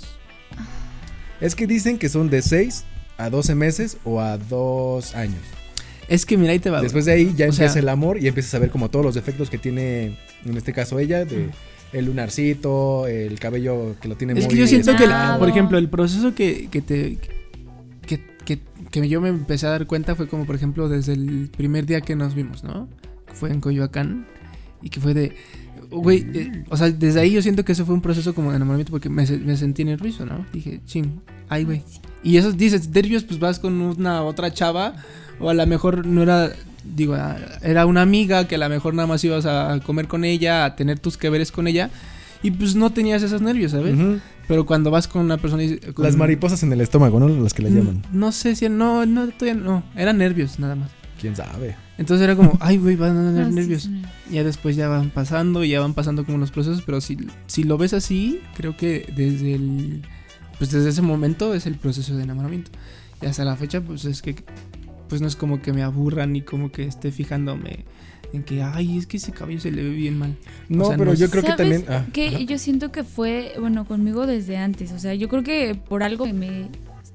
[1.40, 2.84] Es que dicen que son de 6
[3.18, 5.40] a 12 meses o a 2 años.
[6.08, 6.82] Es que mira, ahí te va.
[6.82, 9.14] Después de ahí ya empieza sea- el amor y empiezas a ver como todos los
[9.14, 11.50] defectos que tiene, en este caso ella, de
[11.92, 15.48] el lunarcito, el cabello que lo tiene Es muy que yo siento que, el- por
[15.48, 17.18] ejemplo, el proceso que, que te.
[18.06, 18.58] Que, que,
[18.90, 22.00] que yo me empecé a dar cuenta fue como, por ejemplo, desde el primer día
[22.00, 22.88] que nos vimos, ¿no?
[23.32, 24.26] Fue en Coyoacán.
[24.82, 25.32] Y que fue de.
[25.90, 28.56] Güey, eh, o sea, desde ahí yo siento que eso fue un proceso como de
[28.56, 30.46] enamoramiento porque me, se- me sentí nervioso, ¿no?
[30.52, 31.82] Dije, ching, ay, güey.
[32.22, 34.94] Y esos dices, nervios, pues vas con una otra chava,
[35.40, 36.52] o a lo mejor no era,
[36.84, 40.24] digo, ah, era una amiga que a lo mejor nada más ibas a comer con
[40.24, 41.90] ella, a tener tus que veres con ella,
[42.42, 43.96] y pues no tenías esos nervios, ¿sabes?
[44.46, 45.76] Pero cuando vas con una persona y.
[45.78, 47.28] con- Las mariposas en el estómago, ¿no?
[47.28, 47.96] Las que le llaman.
[48.12, 48.68] Mm, No sé si.
[48.68, 49.82] No, no, todavía no.
[49.96, 50.90] Eran nervios, nada más.
[51.20, 51.74] ¿Quién sabe?
[52.00, 53.82] Entonces era como, ay, güey, van a tener Ah, sí, nervios.
[53.84, 54.02] sí.
[54.32, 57.78] Ya después ya van pasando, ya van pasando como los procesos, pero si, si lo
[57.78, 60.02] ves así, creo que desde el.
[60.58, 62.70] Pues desde ese momento es el proceso de enamoramiento.
[63.22, 64.34] Y hasta la fecha, pues es que.
[65.08, 67.84] Pues no es como que me aburra ni como que esté fijándome
[68.32, 70.36] en que, ay, es que ese cabello se le ve bien mal.
[70.68, 71.84] No, sea, pero no yo creo que ¿Sabes también.
[71.88, 72.38] ah, que ajá.
[72.38, 74.92] yo siento que fue, bueno, conmigo desde antes.
[74.92, 76.68] O sea, yo creo que por algo que me.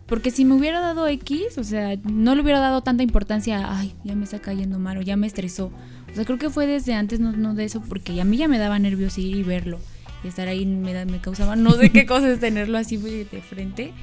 [0.06, 3.80] Porque si me hubiera dado X, o sea, no le hubiera dado tanta importancia a,
[3.80, 5.72] ay, ya me está cayendo mal o ya me estresó.
[6.12, 8.48] O sea, creo que fue desde antes, no, no de eso, porque a mí ya
[8.48, 9.80] me daba nervios ir y verlo.
[10.24, 13.94] Y estar ahí me, da- me causaba no sé qué cosas tenerlo así de frente.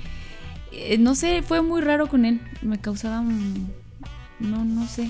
[0.73, 2.41] Eh, no sé, fue muy raro con él.
[2.63, 3.23] Me causaba.
[4.41, 5.09] No, no sé.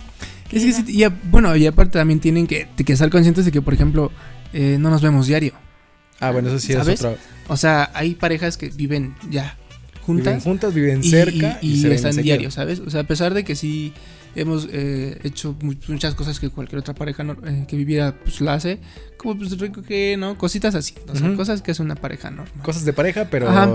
[0.50, 3.46] ¿Qué Es que sí, y a- bueno, y aparte también tienen que, que estar conscientes
[3.46, 4.10] de que, por ejemplo,
[4.52, 5.54] eh, no nos vemos diario.
[6.20, 7.00] Ah, bueno, eso sí ¿Sabes?
[7.00, 7.16] es otra.
[7.48, 9.56] O sea, hay parejas que viven ya
[10.06, 12.80] Viven juntas juntas, viven cerca y- y, y se están diarios, ¿sabes?
[12.80, 13.92] O sea, a pesar de que sí
[14.34, 18.40] hemos eh, hecho mu- muchas cosas que cualquier otra pareja no- eh, que viviera pues
[18.40, 18.78] la hace,
[19.16, 20.36] como pues rico que, ¿no?
[20.38, 22.62] Cositas así, o sea, cosas que hace una pareja normal.
[22.62, 23.48] Cosas de pareja, pero.
[23.48, 23.66] Ajá.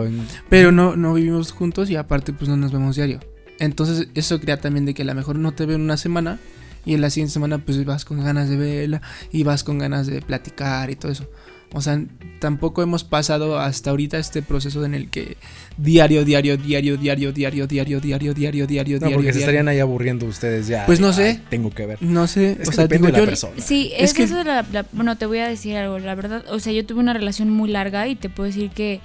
[0.49, 3.19] Pero no, no vivimos juntos y aparte pues no nos vemos diario.
[3.59, 6.39] Entonces eso crea también de que a lo mejor no te veo en una semana
[6.85, 10.07] y en la siguiente semana pues vas con ganas de verla y vas con ganas
[10.07, 11.29] de platicar y todo eso.
[11.77, 12.01] O sea,
[12.39, 15.37] tampoco hemos pasado hasta ahorita este proceso en el que
[15.77, 19.17] diario, diario, diario, diario, diario, diario, diario, diario, diario, No, diario.
[19.17, 20.85] porque se estarían ahí aburriendo ustedes ya.
[20.85, 21.39] Pues no sé.
[21.49, 21.97] tengo que ver.
[22.01, 23.53] No sé, o sea, depende de la persona.
[23.61, 25.99] Sí, Es que- eso de la, la- Bueno, te voy a decir algo.
[25.99, 28.99] La verdad, o sea, yo tuve una relación muy larga y te puedo decir que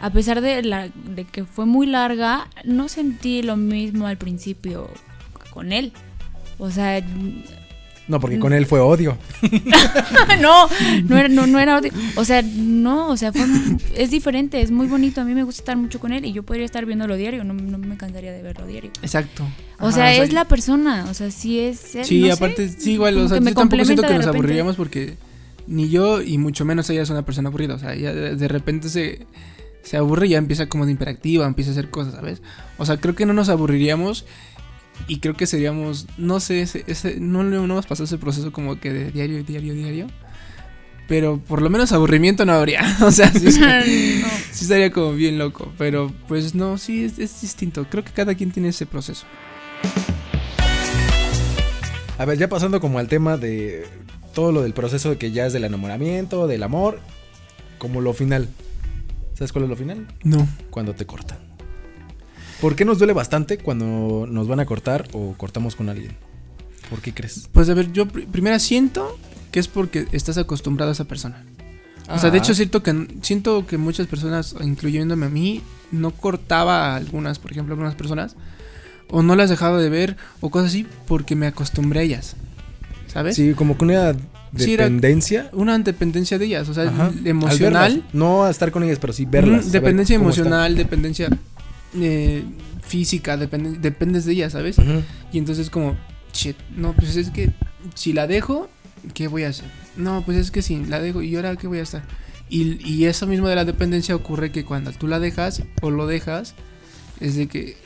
[0.00, 4.90] a pesar de, la, de que fue muy larga, no sentí lo mismo al principio
[5.52, 5.92] con él.
[6.58, 7.00] O sea,
[8.08, 9.18] No, porque con él fue odio.
[10.40, 10.68] no,
[11.04, 11.92] no era, no, no era odio.
[12.14, 13.44] O sea, no, o sea, fue,
[13.96, 15.20] es diferente, es muy bonito.
[15.20, 17.52] A mí me gusta estar mucho con él y yo podría estar viéndolo diario, no,
[17.52, 18.90] no me cansaría de verlo diario.
[19.02, 19.42] Exacto.
[19.78, 21.94] O Ajá, sea, es la persona, o sea, sí es...
[21.96, 24.14] él, Sí, no sé, aparte, sí, igual, o sea, que me yo tampoco siento que
[24.14, 25.16] nos aburriríamos porque
[25.66, 27.74] ni yo y mucho menos ella es una persona aburrida.
[27.74, 29.26] O sea, ella de, repente se,
[29.82, 32.42] se aburre y ya empieza como de interactiva, empieza a hacer cosas, ¿sabes?
[32.78, 34.24] O sea, creo que no nos aburriríamos
[35.08, 38.78] y creo que seríamos, no sé, ese, ese- no, no hemos pasado ese proceso como
[38.80, 40.06] que de diario, diario, diario.
[41.08, 42.82] Pero por lo menos aburrimiento no habría.
[43.02, 44.28] O sea, sí, sí, No.
[44.50, 45.72] sí estaría como bien loco.
[45.78, 47.86] Pero pues no, sí, es, es distinto.
[47.88, 49.24] Creo que cada quien tiene ese proceso.
[52.18, 53.86] A ver, ya pasando como al tema de
[54.34, 57.00] todo lo del proceso de que ya es del enamoramiento, del amor,
[57.78, 58.48] como lo final.
[59.34, 60.06] ¿Sabes cuál es lo final?
[60.24, 60.48] No.
[60.70, 61.38] Cuando te cortan.
[62.60, 66.12] ¿Por qué nos duele bastante cuando nos van a cortar o cortamos con alguien?
[66.88, 67.48] ¿Por qué crees?
[67.52, 69.18] Pues a ver, yo pr- primero siento
[69.50, 71.44] que es porque estás acostumbrado a esa persona.
[72.08, 72.40] O sea, de Ah.
[72.40, 77.50] hecho siento que siento que muchas personas, incluyéndome a mí, no cortaba a algunas, por
[77.52, 78.36] ejemplo, algunas personas
[79.10, 82.36] o no las dejaba de ver o cosas así porque me acostumbré a ellas.
[83.08, 83.36] ¿Sabes?
[83.36, 84.14] Sí, como que una
[84.56, 85.50] Sí, era- dependencia.
[85.52, 87.92] Una dependencia de ellas, o sea, Ajá, al emocional.
[87.94, 88.14] verlas.
[88.14, 89.72] No a estar con ellas, pero sí verlas.
[89.72, 91.28] Dependencia emocional, dependencia
[91.94, 92.42] eh,
[92.82, 94.76] física, depende- dependes de ella, ¿sabes?
[95.32, 95.96] Y entonces como,
[96.32, 97.50] shit, no, pues es que
[97.94, 98.68] si la dejo,
[99.14, 99.66] ¿qué voy a hacer?
[99.96, 102.04] No, pues es que si la dejo, ¿y ahora qué voy a estar?
[102.48, 106.06] Y, y eso mismo de la dependencia ocurre que cuando tú la dejas o lo
[106.06, 106.54] dejas,
[107.20, 107.76] es de que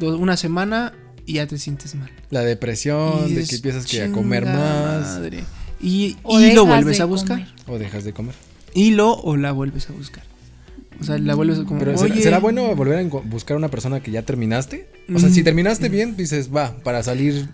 [0.00, 0.92] una semana
[1.24, 2.10] y ya te sientes mal.
[2.30, 5.02] La depresión, Y de que empiezas que a comer "Chinga más.
[5.18, 5.44] madre".
[5.80, 7.38] Y, y lo vuelves a buscar.
[7.38, 7.54] comer.
[7.66, 8.34] O dejas de comer.
[8.74, 10.24] Y lo o la vuelves a buscar.
[11.00, 12.22] O sea, la vuelves a como, Pero ¿será, "Oye".
[12.22, 14.88] será bueno volver a buscar una persona que ya terminaste?
[15.14, 15.44] O sea, si Mm.
[15.44, 17.48] terminaste bien, dices, va, para salir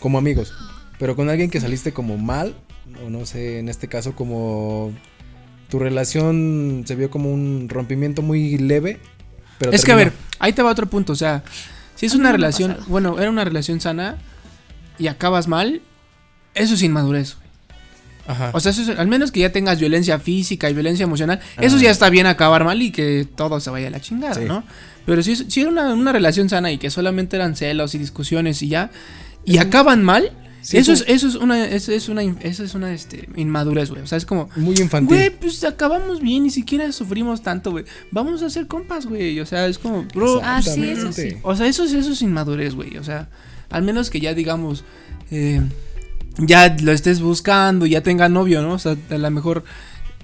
[0.00, 0.52] como amigos.
[0.98, 2.54] Pero con alguien que saliste como mal,
[3.06, 4.92] o no sé, en este caso como
[5.68, 8.98] tu relación se vio como un rompimiento muy leve.
[9.58, 11.12] Pero es que a ver, ahí te va otro punto.
[11.12, 11.44] O sea,
[11.94, 14.16] si es A una relación, bueno, era una relación sana
[14.98, 15.82] y acabas mal,
[16.54, 17.36] eso es inmadurez.
[17.36, 17.47] güey.
[18.28, 18.50] Ajá.
[18.54, 21.76] O sea, eso es- al menos que ya tengas violencia física y violencia emocional, eso
[21.76, 21.80] Ah.
[21.82, 24.44] ya está bien acabar mal y que todo se vaya a la chingada, Sí.
[24.46, 24.62] ¿no?
[25.06, 28.62] Pero si, si era una, una relación sana y que solamente eran celos y discusiones
[28.62, 28.90] y ya,
[29.44, 32.62] y acaban mal, Sí, eso, es es, eso es una, eso es una, in- eso
[32.64, 34.02] es una este, inmadurez, güey.
[34.02, 35.16] O sea, es como, muy infantil.
[35.16, 37.84] Güey, pues acabamos bien, ni siquiera sufrimos tanto, güey.
[38.10, 39.38] Vamos a ser compas, güey.
[39.40, 40.40] O sea, es como, bro.
[40.44, 41.36] Ah, sí, eso sí.
[41.42, 42.98] O sea, eso es, eso es inmadurez, güey.
[42.98, 43.28] O sea,
[43.70, 44.84] al menos que ya digamos,
[45.30, 45.62] eh,
[46.38, 48.74] ya lo estés buscando, ya tenga novio, ¿no?
[48.74, 49.64] O sea, a lo mejor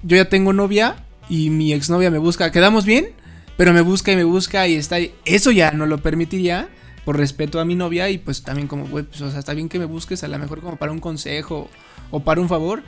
[0.03, 0.95] yo ya tengo novia
[1.29, 2.51] y mi exnovia me busca.
[2.51, 3.09] Quedamos bien,
[3.57, 4.97] pero me busca y me busca y está.
[5.25, 6.69] Eso ya no lo permitiría
[7.03, 9.79] por respeto a mi novia y pues también como, pues o sea, está bien que
[9.79, 11.69] me busques a lo mejor como para un consejo
[12.11, 12.83] o para un favor.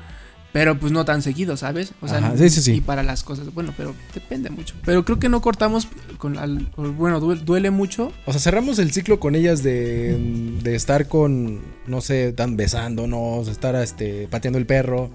[0.53, 1.93] Pero pues no tan seguido, ¿sabes?
[2.01, 2.73] O sea, Ajá, sí, sí, sí.
[2.75, 4.75] y para las cosas, bueno, pero depende mucho.
[4.85, 8.11] Pero creo que no cortamos con la, bueno, duele, duele mucho.
[8.25, 10.17] O sea, cerramos el ciclo con ellas de,
[10.63, 15.11] de estar con, no sé, tan besándonos, estar este, pateando el perro,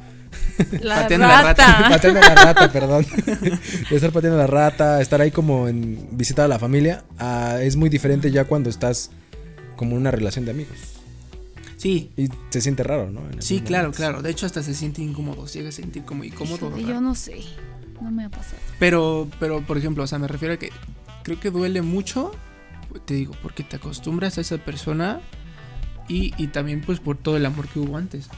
[0.80, 1.86] La Pateando la rata.
[1.90, 3.06] pateando la rata, perdón,
[3.90, 7.76] de estar pateando la rata, estar ahí como en visitar a la familia, ah, es
[7.76, 9.10] muy diferente ya cuando estás
[9.76, 10.91] como en una relación de amigos.
[11.82, 13.20] Sí, Y se siente raro, ¿no?
[13.30, 13.96] En sí, claro, momentos.
[13.96, 14.22] claro.
[14.22, 15.46] De hecho, hasta se siente incómodo.
[15.46, 16.68] Llega a sentir como incómodo.
[16.68, 17.40] Híjole, yo no sé.
[18.00, 18.58] No me ha pasado.
[18.78, 20.70] Pero, pero, por ejemplo, o sea, me refiero a que
[21.24, 22.30] creo que duele mucho,
[23.04, 25.20] te digo, porque te acostumbras a esa persona
[26.08, 28.28] y, y también pues por todo el amor que hubo antes.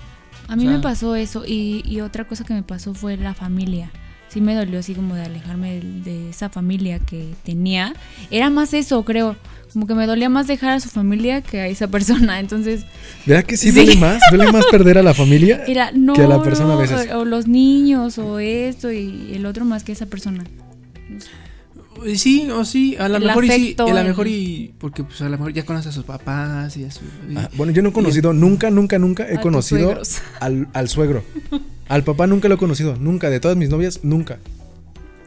[0.49, 3.17] A mí O sea- me pasó eso y, y otra cosa que me pasó fue
[3.17, 3.91] la familia.
[4.35, 7.95] Sí me dolió así como de alejarme de, de esa familia que tenía.
[8.33, 9.37] Era más eso, creo.
[9.73, 12.41] Como que me dolía más dejar a su familia que a esa persona.
[12.41, 12.85] Entonces,
[13.27, 13.75] ¿Verdad que sí, Sí.
[13.75, 14.21] duele más?
[14.31, 15.63] ¿Duele más perder a la familia?
[15.69, 17.11] era no, Que a la persona a no, veces.
[17.13, 20.43] O, o los niños, o esto y el otro más que esa persona.
[21.09, 21.19] Y
[22.17, 25.25] Sí, o sí, a lo mejor y sí, a lo mejor y porque pues a
[25.25, 27.89] lo mejor ya conoces a sus papás y a su y- Ah, bueno, yo no
[27.91, 30.01] he conocido, nunca, nunca, nunca he conocido
[30.41, 31.23] al, al suegro.
[31.89, 33.29] Al papá nunca lo he conocido, nunca.
[33.31, 34.39] De todas mis novias, nunca.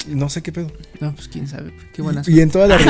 [0.08, 0.72] No sé qué pedo.
[1.02, 2.82] No, pues quién sabe, qué buena Y en todas las.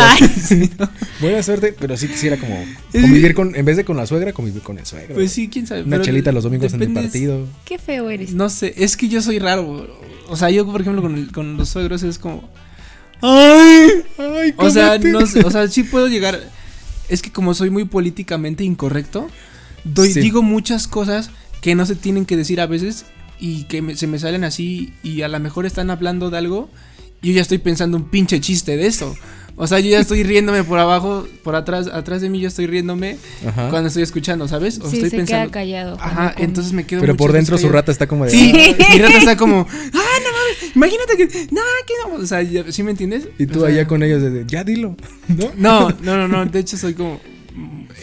[1.19, 4.61] Buena suerte, pero sí quisiera como convivir con, en vez de con la suegra, convivir
[4.61, 5.15] con el suegro.
[5.15, 5.81] Pues sí, quién sabe.
[5.81, 7.47] Una pero chelita los domingos en el partido.
[7.65, 8.33] Qué feo eres.
[8.33, 9.87] No sé, es que yo soy raro.
[10.29, 12.47] O sea, yo, por ejemplo, con, el- con los suegros es como.
[13.21, 13.89] ¡Ay!
[14.17, 16.39] Ay, O sea, no o sea, sí puedo llegar.
[17.09, 19.27] Es que como soy muy políticamente incorrecto,
[19.83, 20.19] doy, Sí.
[20.19, 21.29] digo muchas cosas
[21.61, 23.05] que no se tienen que decir a veces
[23.39, 26.69] y que me- se me salen así y a lo mejor están hablando de algo
[27.21, 29.15] y yo ya estoy pensando un pinche chiste de eso.
[29.59, 32.67] O sea, yo ya estoy riéndome por abajo, por atrás, atrás de mí yo estoy
[32.67, 33.69] riéndome Ajá.
[33.69, 34.77] cuando estoy escuchando, ¿sabes?
[34.79, 35.45] O sí, estoy se pensando.
[35.45, 35.97] queda callado.
[35.99, 38.31] Ajá, entonces me quedo Pero por dentro su rata está como de.
[38.31, 39.79] Sí, mi rata está como, ah,
[40.23, 40.36] no
[40.75, 43.27] imagínate que, no, que no, o sea, ya- ¿sí me entiendes?
[43.37, 44.95] Y tú O sea, allá con ellos de, ya dilo,
[45.27, 45.51] ¿no?
[45.57, 47.19] No, no, no, no, de hecho soy como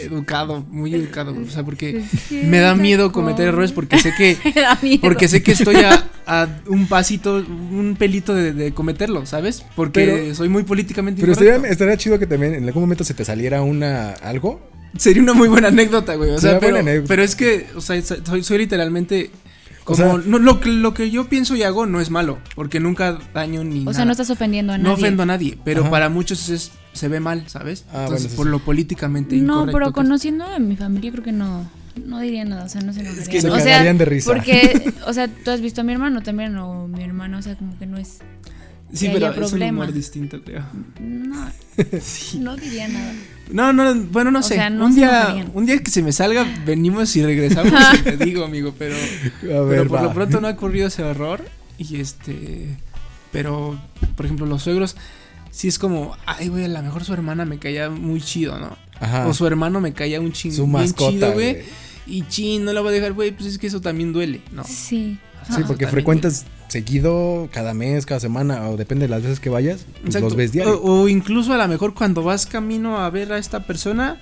[0.00, 4.60] educado, muy educado, o sea, porque me da miedo cometer errores porque sé que, Me
[4.60, 5.00] da miedo.
[5.00, 9.64] porque sé que estoy a, a un pasito, un pelito de, de cometerlo, ¿sabes?
[9.76, 13.14] Porque Pero- soy muy políticamente Pero estaría, estaría chido que también en algún momento se
[13.14, 14.60] te saliera una algo.
[14.96, 16.30] Sería una muy buena anécdota, güey.
[16.30, 17.08] O sea, pero, buena anécdota.
[17.08, 19.30] pero es que, o sea, soy, soy literalmente.
[19.84, 22.38] O Como, sea- no, lo, que- lo que yo pienso y hago no es malo,
[22.54, 23.94] porque nunca daño ni O nada.
[23.94, 24.88] sea, no estás ofendiendo a nadie.
[24.88, 25.90] No ofendo a nadie, pero Ajá.
[25.90, 27.84] para muchos es- se ve mal, ¿sabes?
[27.92, 28.50] Ah, Entonces, bueno, sí, por sí.
[28.52, 29.72] lo políticamente No, incorrecto.
[29.78, 31.68] pero conociendo a mi familia creo que no,
[32.06, 33.26] no diría nada, o sea, no se enojarían.
[33.28, 34.32] que se o sea, de risa.
[34.32, 37.54] Porque, o sea, tú has visto a mi hermano también, o mi hermano, o sea,
[37.56, 38.20] como que no es...
[38.94, 40.64] Sí, pero es un humor distinto, creo.
[41.00, 41.50] No,
[42.40, 43.12] no diría nada.
[43.50, 44.54] No, no, bueno, no O sé.
[44.54, 48.16] sea, no un, día, un día que se me salga, venimos y regresamos y te
[48.24, 48.94] digo, amigo, pero...
[48.96, 50.02] A Pero por va.
[50.02, 51.44] lo pronto no ha ocurrido ese error.
[51.76, 52.76] Y este.
[53.32, 53.78] Pero,
[54.16, 54.96] por ejemplo, los suegros.
[55.50, 58.76] Sí es como, ay, güey, a lo mejor su hermana me caía muy chido, ¿no?
[59.00, 59.26] Ajá.
[59.26, 60.54] O su hermano me caía un chingo.
[60.56, 61.58] Su bien mascota, chido, güey.
[62.06, 64.62] Y chin, no la voy a dejar, güey, pues es que eso también duele, ¿no?
[64.64, 65.18] Sí.
[65.54, 69.86] Sí, porque frecuentas seguido, cada mes, cada semana, o depende de las veces que vayas,
[70.02, 70.80] pues los ves diario.
[70.80, 74.18] O, o incluso a lo mejor cuando vas camino a ver a esta persona,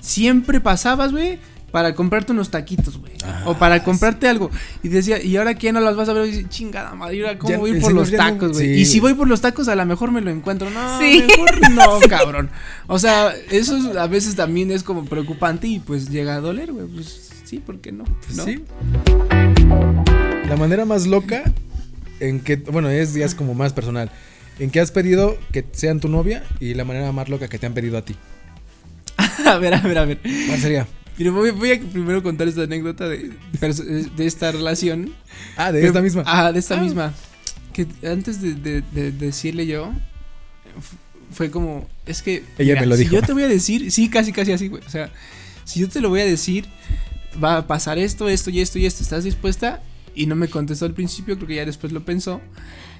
[0.00, 1.38] siempre pasabas, güey,
[1.72, 3.12] para comprarte unos taquitos, güey.
[3.24, 4.50] Ah, o para comprarte algo.
[4.82, 7.16] Y decía, y ahora que ya no las vas a ver, y dices, chingada madre,
[7.16, 8.74] ¿y ahora ¿cómo Ya, voy por los tacos, güey?
[8.76, 8.80] sí.
[8.82, 10.70] Y si voy por los tacos, a lo mejor me lo encuentro.
[10.70, 11.24] No, Sí.
[11.26, 12.50] mejor no, cabrón.
[12.86, 16.72] O sea, eso es- a veces también es como preocupante y pues llega a doler,
[16.72, 16.86] güey.
[16.86, 18.04] Pues sí, ¿por qué no?
[18.24, 18.44] Pues ¿No?
[18.44, 18.62] sí.
[20.48, 21.42] La manera más loca
[22.20, 24.10] en que, bueno, es ya es como más personal,
[24.58, 27.66] en que has pedido que sean tu novia y la manera más loca que te
[27.66, 28.16] han pedido a ti.
[29.46, 30.20] a ver, a ver, a ver.
[30.48, 30.86] ¿Cuál sería?
[31.18, 33.30] Mira, voy, voy a primero contar esta anécdota de,
[34.16, 35.14] de esta relación.
[35.56, 36.22] Ah, de esta misma.
[36.26, 36.82] Ah, de esta Ah.
[36.82, 37.14] misma.
[37.72, 39.92] Que antes de, de- de decirle yo,
[41.32, 42.42] fue como, es que...
[42.58, 43.14] Ella me lo si dijo.
[43.16, 44.82] yo te voy a decir, sí, casi, casi así, güey.
[44.86, 45.10] O sea,
[45.64, 46.66] si yo te lo voy a decir,
[47.42, 49.02] va a pasar esto, esto y esto y esto.
[49.02, 49.82] ¿Estás dispuesta?
[50.16, 52.40] Y no me contestó al principio, creo que ya después lo pensó.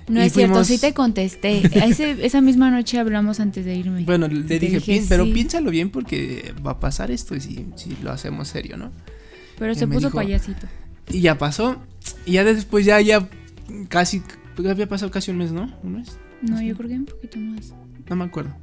[0.08, 1.62] No Y es cierto, sí te contesté.
[1.84, 4.04] Ese- esa misma noche hablamos antes de irme.
[4.04, 5.32] Bueno, le Te dije, dije, "Pi- pero sí".
[5.32, 8.92] piénsalo bien porque va a pasar esto y si, si lo hacemos serio, ¿no?
[9.58, 10.66] Pero y se puso dijo- payasito.
[11.10, 11.82] Y ya pasó.
[12.26, 13.28] Y ya después ya, ya
[13.88, 14.22] casi,
[14.54, 15.74] pues había pasado casi un mes, ¿no?
[15.82, 16.08] ¿Un mes?
[16.42, 17.72] No, yo creo que un poquito más.
[18.08, 18.54] No me acuerdo.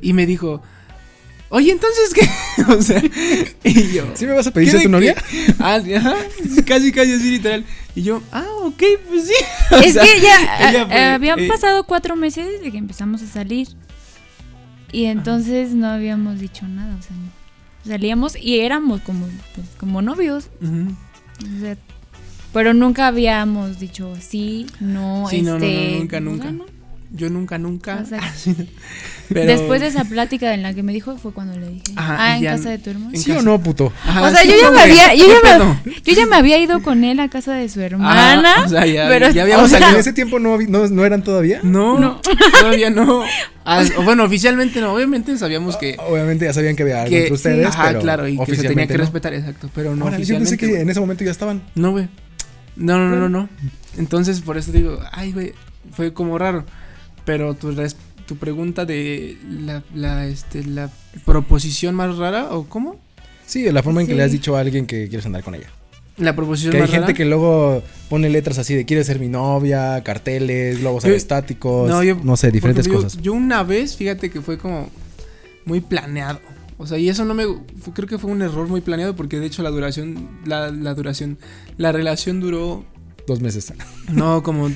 [0.00, 0.62] Y me dijo,
[1.50, 3.02] oye, entonces qué, o sea,
[3.64, 4.04] y yo.
[4.14, 5.16] ¿Sí me vas a pedir ¿qué ser de tu novia?
[5.58, 6.14] Ah, ajá,
[6.64, 7.64] casi, casi así literal.
[7.98, 9.34] Y yo, ah, ok, pues sí.
[9.74, 13.22] O Es sea, que ya ella eh, habían eh, pasado cuatro meses desde que empezamos
[13.22, 13.68] a salir.
[14.92, 16.96] Y entonces no habíamos dicho nada.
[16.96, 17.16] O sea,
[17.84, 20.48] salíamos y éramos como, pues, como novios.
[20.62, 20.94] ujú.
[21.56, 21.76] O sea,
[22.52, 25.98] pero nunca habíamos dicho sí, no, Sí, no, no, no, este.
[25.98, 26.52] nunca, nunca.
[27.10, 27.16] No.
[27.18, 28.00] Yo nunca, nunca.
[28.02, 28.20] O sea,
[29.28, 32.16] Pero- Después de esa plática en la que me dijo fue cuando le dije, Ajá,
[32.18, 33.10] ah, en ya- casa de tu hermano.
[33.14, 33.92] ¿Sí o no, puto?
[34.04, 36.26] Ajá, o sea, sí, yo ya no, me había, yo ¿qué ya me, yo ya
[36.26, 38.54] me había ido con él a casa de su hermana.
[38.54, 39.94] Ajá, o sea, ya, pero- ya O habíamos sea, salido.
[39.96, 41.60] en ese tiempo no, no, no eran todavía.
[41.62, 42.20] No, No.
[42.60, 43.22] todavía no.
[43.66, 44.94] Ah, o bueno, oficialmente no.
[44.94, 45.96] Obviamente sabíamos que.
[46.08, 48.44] Obviamente ya sabían que había algo que entre ustedes, ajá, pero claro, y que se
[48.46, 49.04] tenía oficialmente que no.
[49.04, 49.70] respetar, exacto.
[49.74, 50.76] Pero no Órale, yo pensé oficialmente.
[50.78, 51.62] que en ese momento ya estaban.
[51.74, 52.08] No, güey.
[52.76, 53.48] No, no, no, no, no.
[53.98, 55.52] Entonces, por eso digo, ay, güey,
[55.92, 56.64] fue como raro.
[57.28, 57.94] Pero tu, res-
[58.26, 59.36] tu pregunta de
[59.66, 60.90] la, la, este, la
[61.26, 62.96] proposición más rara, ¿o cómo?
[63.46, 65.68] Sí, la forma en que le has dicho a alguien que quieres andar con ella.
[66.16, 67.14] La proposición Que hay más gente rara.
[67.14, 72.02] que luego pone letras así de quiere ser mi novia, carteles, globos Yo- aerostáticos, no,
[72.02, 73.16] yo- sé, diferentes cosas.
[73.16, 74.88] Yo, yo una vez, fíjate que fue como
[75.66, 76.40] muy planeado.
[76.78, 77.44] O sea, y eso no me.
[77.44, 80.28] fue- creo que fue un error muy planeado porque de hecho la duración.
[80.46, 81.36] La, la duración.
[81.76, 82.84] La relación duró.
[83.26, 83.72] Dos meses.
[84.10, 84.70] No, como.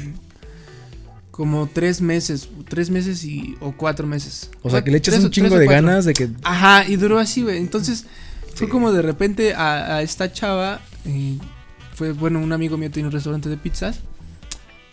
[1.33, 2.49] Como tres meses.
[2.69, 3.57] Tres meses y.
[3.61, 4.51] O cuatro meses.
[4.63, 5.87] O sea, que le echas Tres un chingo de cuatro.
[5.89, 6.29] ganas de que...
[6.45, 7.57] Ajá, y duró así, güey.
[7.59, 8.05] Entonces,
[8.55, 10.81] fue como de repente a, a esta chava.
[11.95, 13.99] fue, bueno, un amigo mío tiene un restaurante de pizzas.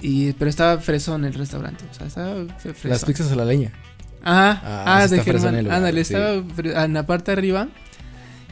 [0.01, 1.83] Y, pero estaba fresón el restaurante.
[1.91, 2.89] O sea, estaba fresón.
[2.89, 3.71] Las pizzas a la leña.
[4.23, 5.69] Ajá, Ah, ah, de Germán.
[5.69, 6.13] Ándale, sí.
[6.13, 7.67] estaba en la parte de arriba.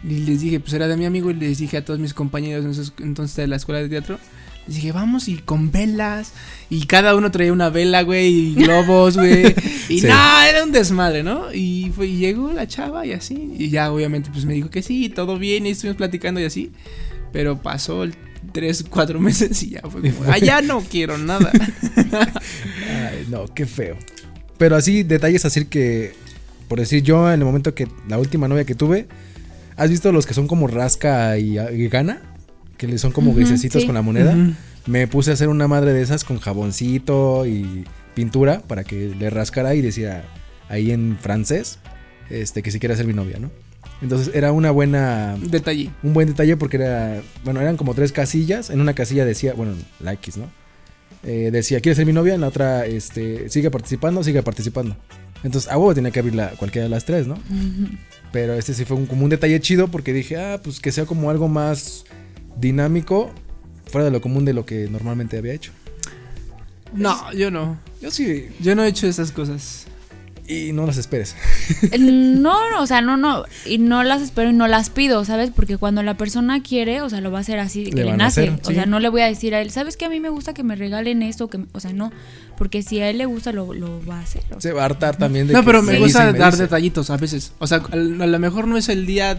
[0.03, 1.31] Y les dije, pues era de mi amigo.
[1.31, 4.19] Y les dije a todos mis compañeros entonces de la escuela de teatro.
[4.67, 6.33] Les dije, vamos y con velas.
[6.69, 9.55] Y cada uno traía una vela, güey, y globos, güey.
[9.89, 10.07] Y Sí.
[10.07, 11.53] no, era un desmadre, ¿no?
[11.53, 13.53] Y, fue, y llegó la chava y así.
[13.57, 15.65] Y ya, obviamente, pues me dijo que sí, todo bien.
[15.65, 16.71] Y estuvimos platicando y así.
[17.31, 18.13] Pero pasó el
[18.51, 21.51] tres, cuatro meses y ya fue como, ah, ya no quiero nada.
[22.31, 23.97] Ay, no, qué feo.
[24.57, 26.13] Pero así, detalles así que,
[26.67, 29.07] por decir yo, en el momento que la última novia que tuve,
[29.75, 32.21] ¿has visto los que son como rasca y, y gana?
[32.77, 33.85] Que le son como Ujú, grisecitos sí.
[33.87, 34.35] con la moneda.
[34.85, 39.29] Me puse a hacer una madre de esas con jaboncito y pintura para que le
[39.29, 40.23] rascara y decía
[40.69, 41.79] ahí en francés
[42.29, 43.49] este que si quiere ser mi novia, ¿no?
[44.01, 45.89] Entonces era una buena Detalle.
[46.03, 49.73] un buen detalle porque era bueno, eran como tres casillas, en una casilla decía, bueno,
[49.99, 50.45] la X, ¿no?
[51.23, 52.35] Eh, decía, ¿quieres ser mi novia?
[52.35, 54.95] En la otra este sigue participando, sigue participando.
[55.43, 57.37] Entonces, a huevo tenía que abrir la, cualquiera de las tres, ¿no?
[58.31, 61.05] Pero este sí fue un, como un detalle chido porque dije, ah, pues que sea
[61.05, 62.05] como algo más
[62.59, 63.31] dinámico,
[63.89, 65.71] fuera de lo común de lo que normalmente había hecho.
[66.93, 67.77] No, yo no.
[68.01, 68.47] Yo sí.
[68.59, 69.87] Yo no he hecho esas cosas.
[70.49, 71.35] Y no las esperes.
[71.99, 75.51] No, no, o sea, no, no, y no las espero y no las pido, ¿sabes?
[75.53, 78.43] Porque cuando la persona quiere, o sea, lo va a hacer así, que Le nace.
[78.43, 78.73] hacer, o sí.
[78.75, 80.63] sea, no le voy a decir a él, ¿sabes que a mí me gusta que
[80.63, 81.49] me regalen esto?
[81.49, 82.13] Que, o sea, no,
[82.57, 84.43] porque si a él le gusta, lo, lo va a hacer.
[84.45, 84.61] o sea.
[84.61, 87.51] Se va a hartar también de No, que pero me gusta dar detallitos a veces.
[87.59, 89.37] O sea, a lo mejor no es el día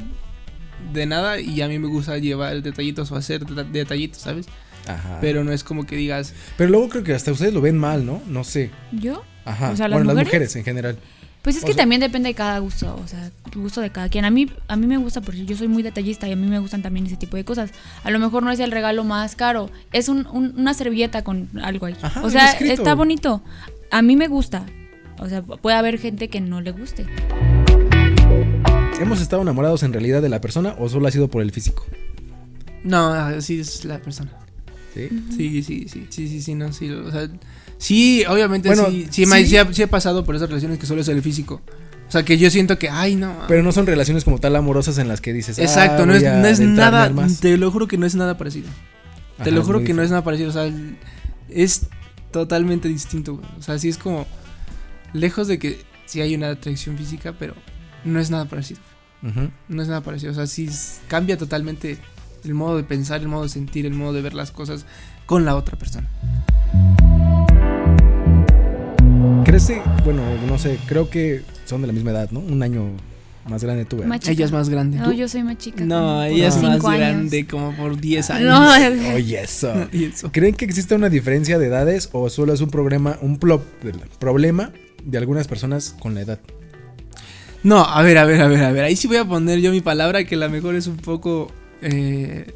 [0.93, 4.47] de nada y a mí me gusta llevar detallitos o hacer deta- detallitos, ¿sabes?
[4.86, 5.18] Ajá.
[5.20, 8.07] Pero, Pero no es como que digas, luego creo que hasta ustedes lo ven mal,
[8.07, 8.22] ¿no?
[8.26, 8.70] No sé.
[8.93, 9.22] ¿Yo?
[9.45, 9.70] Ajá.
[9.70, 10.55] O sea, ¿las bueno, las mujeres?
[10.57, 10.99] en general.
[11.43, 13.24] Pues es O que sea- también depende de cada gusto, o sea,
[13.55, 14.24] el gusto de cada quien.
[14.24, 16.59] A mí, a mí me gusta porque yo soy muy detallista y a mí me
[16.59, 17.70] gustan también ese tipo de cosas.
[18.03, 21.49] A lo mejor no es el regalo más caro, es un- un- una servilleta con
[21.62, 21.95] algo ahí.
[22.03, 23.43] Ajá, o sea, está bonito.
[23.91, 24.66] A mí me gusta.
[25.18, 27.07] O sea, puede haber gente que no le guste.
[29.01, 31.86] ¿Hemos estado enamorados en realidad de la persona o solo ha sido por el físico?
[32.84, 34.30] No, así es la persona.
[34.94, 35.09] Sí.
[35.36, 37.28] Sí, sí, sí, sí, sí, sí, no, sí, o sea,
[37.76, 39.46] sí, obviamente Bueno, sí, sí, me- sí.
[39.51, 41.61] sí ha, sí he pasado por esas relaciones que solo es el físico.
[42.09, 43.36] O sea, que yo siento que, ay, no.
[43.49, 45.59] Pero no son relaciones como tal amorosas en las que dices.
[45.59, 48.36] Exacto, ah, no voy es, no es nada, te lo juro que no es nada
[48.38, 48.68] parecido.
[49.44, 50.68] te lo juro que no es nada parecido, o sea,
[51.51, 51.86] es
[52.32, 53.46] totalmente distinto, güey.
[53.59, 54.26] O sea, sí es como,
[55.12, 57.55] lejos de que sí hay una atracción física, pero
[58.05, 58.80] no es nada parecido.
[59.22, 60.68] No es nada parecido, o sea, sí
[61.08, 61.98] cambia totalmente
[62.44, 64.86] el modo de pensar, el modo de sentir, el modo de ver las cosas
[65.26, 66.08] con la otra persona.
[69.44, 72.40] Crece, bueno, no sé, creo que son de la misma edad, ¿no?
[72.40, 72.84] Un año
[73.48, 74.02] más grande tú.
[74.26, 74.98] Ella es más grande.
[74.98, 75.84] No, yo soy más chica.
[75.84, 76.98] No, ella es más años.
[76.98, 78.48] grande, como por 10 años.
[78.48, 79.72] No, Oye, eso.
[80.32, 83.62] ¿Creen que existe una diferencia de edades o solo es un problema, un plo-
[84.18, 84.70] problema
[85.02, 86.38] de algunas personas con la edad?
[87.62, 88.84] No, a ver, a ver, a ver, a ver.
[88.84, 91.50] Ahí sí voy a poner yo mi palabra, que a lo mejor es un poco
[91.82, 92.54] eh,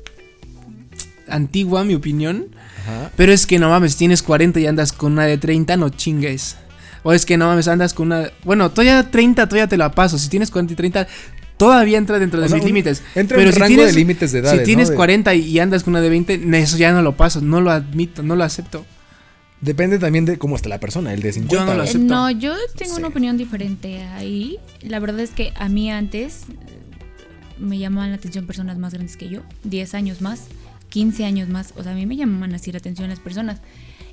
[1.29, 2.47] antigua, mi opinión.
[2.83, 3.11] Ajá.
[3.17, 6.57] Pero es que no mames, tienes 40 y andas con una de 30, no chingues.
[7.05, 8.31] O es que no mames, andas con una.
[8.45, 10.19] Bueno, todavía 30, todavía te la paso.
[10.19, 11.07] Si tienes 40 y 30,
[11.57, 13.03] todavía entra dentro de sea, mis límites.
[13.15, 14.91] entra Pero en si rango tienes- de límites de edades, Si tienes ¿no?
[14.93, 17.61] De- 40 y, y andas con una de 20, eso ya no lo paso, no
[17.61, 18.85] lo admito, no lo acepto.
[19.63, 21.65] Depende también de cómo está la persona, el de 50.
[21.65, 22.01] no lo acepto.
[22.15, 22.99] No, yo tengo Sí.
[22.99, 24.59] una opinión diferente ahí.
[24.83, 26.55] La verdad es que a mí antes eh,
[27.61, 30.47] me llamaban la atención personas más grandes que yo, 10 años más,
[30.89, 31.73] 15 años más.
[31.77, 33.61] O sea, a mí me llamaban así la atención las personas.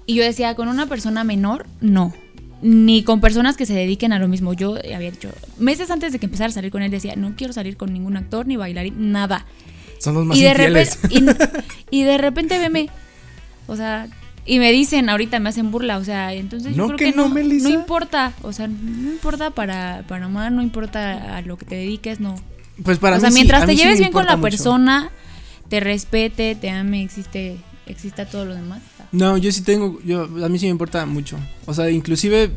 [0.05, 2.13] Y yo decía, con una persona menor, no.
[2.61, 4.53] Ni con personas que se dediquen a lo mismo.
[4.53, 7.53] Yo había dicho, meses antes de que empezara a salir con él, decía, no quiero
[7.53, 9.45] salir con ningún actor ni bailarín, nada.
[9.99, 10.99] Son los más y de infieles.
[11.01, 12.89] repente y, y de repente veme
[13.67, 14.07] o sea
[14.49, 17.17] y me dicen ahorita me hacen burla o sea entonces No yo creo que que,
[17.17, 17.69] no, no Melissa.
[17.69, 21.75] no importa o sea no importa para para amar no importa a lo que te
[21.75, 22.35] dediques no
[22.83, 24.41] Pues para o sea mí sí, mientras te sí lleves bien con la mucho.
[24.49, 25.11] persona
[25.69, 28.81] te respete te ame existe exista todo lo demás
[29.11, 31.37] No, yo sí tengo, yo, a mí sí me importa mucho.
[31.65, 32.51] O sea, inclusive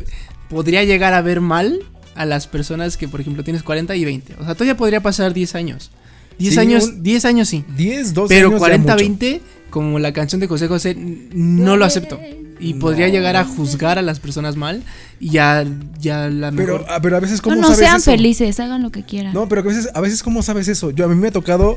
[0.51, 1.80] podría llegar a ver mal
[2.14, 4.34] a las personas que, por ejemplo, tienes 40 y 20.
[4.34, 5.90] O sea, todavía podría pasar 10 años.
[6.38, 7.64] 10 Sí, años, un- 10 años sí.
[7.74, 9.03] 10, 12 Pero años ya 40, mucho.
[9.05, 9.40] 20,
[9.73, 12.20] como la canción de José José, no lo acepto.
[12.61, 14.85] Y podría llegar a juzgar a las personas mal
[15.18, 15.64] y ya,
[15.99, 16.83] ya la mejor.
[16.83, 18.11] Pero, ah, pero a veces, ¿cómo no, no sabes sean eso?
[18.12, 20.93] felices hagan lo que quieran No, pero a veces, a veces, ¿cómo sabes eso?
[20.93, 21.77] Yo a mí me ha tocado.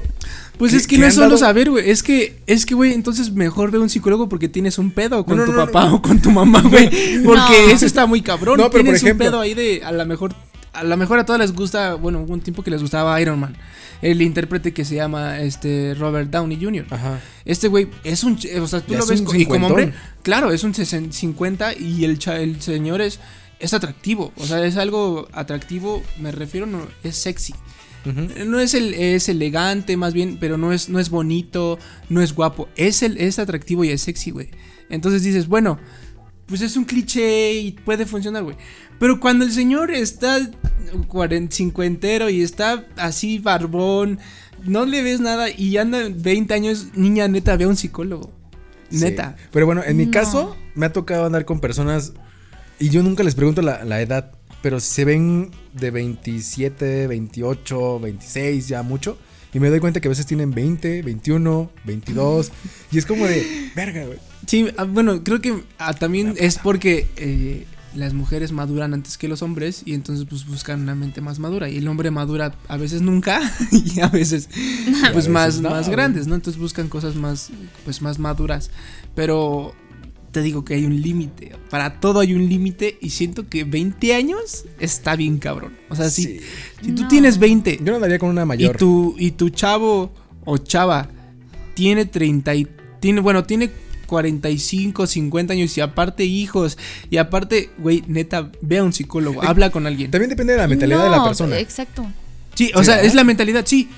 [0.59, 1.89] pues que- es que, que no es solo dado- saber, güey.
[1.89, 5.37] Es que, es que, güey, entonces mejor ve un psicólogo porque tienes un pedo con
[5.37, 5.95] No, no, tu no, papá no.
[5.95, 6.87] o con tu mamá, güey.
[7.25, 7.71] Porque No.
[7.71, 8.57] eso está muy cabrón.
[8.57, 10.35] No, pero por tienes ejemplo- un pedo ahí de, a lo mejor,
[10.75, 13.39] a lo mejor a todas les gusta, bueno, hubo un tiempo que les gustaba Iron
[13.39, 13.55] Man.
[14.01, 16.85] El intérprete que se llama este Robert Downey Jr.
[16.89, 17.19] Ajá.
[17.45, 20.51] Este güey es un, o sea, tú Ya lo es ves y como hombre, claro,
[20.51, 23.19] es un 60 50 y el el señor es
[23.59, 27.53] es atractivo, o sea, es algo atractivo, me refiero no es sexy.
[28.45, 32.33] No es el es elegante más bien, pero no es no es bonito, no es
[32.33, 34.49] guapo, es el es atractivo y es sexy, güey.
[34.89, 35.79] Entonces dices, bueno,
[36.45, 38.55] pues es un cliché y puede funcionar, güey.
[38.99, 40.39] Pero cuando el señor está
[41.49, 44.19] cincuentero y está así barbón,
[44.63, 48.31] no le ves nada y anda 20 años, niña, neta, ve a un psicólogo.
[48.89, 48.99] Sí.
[48.99, 49.35] Neta.
[49.51, 50.11] Pero bueno, en mi No.
[50.11, 52.13] caso, me ha tocado andar con personas
[52.79, 54.31] y yo nunca les pregunto la, la edad,
[54.61, 59.17] pero si se ven de 27, 28, 26, ya mucho.
[59.53, 62.51] Y me doy cuenta que a veces tienen 20, 21, 22.
[62.91, 64.19] y es como de, verga, güey.
[64.47, 67.65] Sí, ah, bueno, creo que ah, también es porque eh,
[67.95, 71.69] las mujeres maduran antes que los hombres y entonces pues buscan una mente más madura
[71.69, 73.39] y el hombre madura a veces nunca
[73.71, 74.49] y a veces
[75.01, 76.35] pues veces más, no, más grandes, ¿no?
[76.35, 77.49] Entonces buscan cosas más
[77.85, 78.69] pues más maduras,
[79.15, 79.73] pero
[80.31, 84.13] te digo que hay un límite, para todo hay un límite y siento que 20
[84.15, 85.77] años está bien cabrón.
[85.89, 86.41] O sea, si,
[86.81, 87.07] si tú No.
[87.07, 88.75] tienes 20 Yo no andaría con una y mayor.
[88.75, 90.11] tu, y tu chavo
[90.43, 91.07] o chava
[91.73, 92.67] tiene 30 y
[92.99, 93.71] tiene, bueno, tiene
[94.05, 96.77] 45, 50 años y aparte hijos
[97.09, 100.11] y aparte, güey, neta, ve a un psicólogo, habla con alguien.
[100.11, 101.59] También depende de la mentalidad de la persona.
[101.59, 102.05] exacto
[102.55, 103.05] Sí, o Sí, sea, ¿verdad?
[103.07, 103.89] es la mentalidad, sí.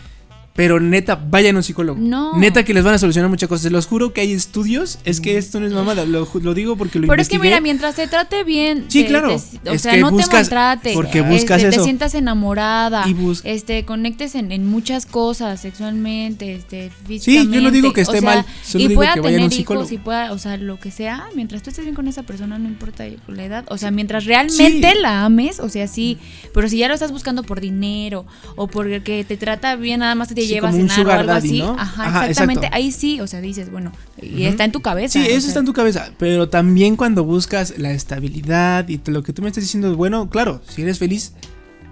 [0.58, 1.98] Pero neta, vayan a un psicólogo.
[2.02, 2.38] No.
[2.38, 3.62] Neta que les van a solucionar muchas cosas.
[3.64, 5.00] Se los juro que hay estudios.
[5.06, 6.04] Es que esto no es mamada.
[6.06, 9.08] Lo, lo digo porque lo Pero es que mira, mientras te trate bien, Sí, te-
[9.08, 9.30] claro.
[9.30, 11.78] te- o Es sea, que no te maltrate, porque buscas este, eso.
[11.78, 17.56] te sientas enamorada, Y este, conectes en, en muchas cosas, sexualmente, este, físicamente.
[17.56, 19.44] yo no digo que esté o sea, mal, solo y digo pueda que vayan a
[19.44, 22.08] un tener hijos y pueda, o sea, lo que sea, mientras tú estés bien con
[22.08, 25.00] esa persona, no importa la edad, o sea, mientras realmente Sí.
[25.02, 26.18] la ames, o sea, sí,
[26.54, 30.30] pero si ya lo estás buscando por dinero o porque te trata bien, nada más
[30.30, 31.80] te Sí, lleva a como un cenar o sugar algo daddy, así, ¿no?
[31.80, 32.76] ajá, Ajá, exactamente, exacto.
[32.78, 33.92] ahí sí, o sea, dices, bueno,
[34.22, 35.14] y está en tu cabeza.
[35.14, 36.12] Sí, o eso sea, está en tu cabeza.
[36.18, 40.62] Pero también cuando buscas la estabilidad y lo que tú me estás diciendo, bueno, claro,
[40.68, 41.34] si eres feliz,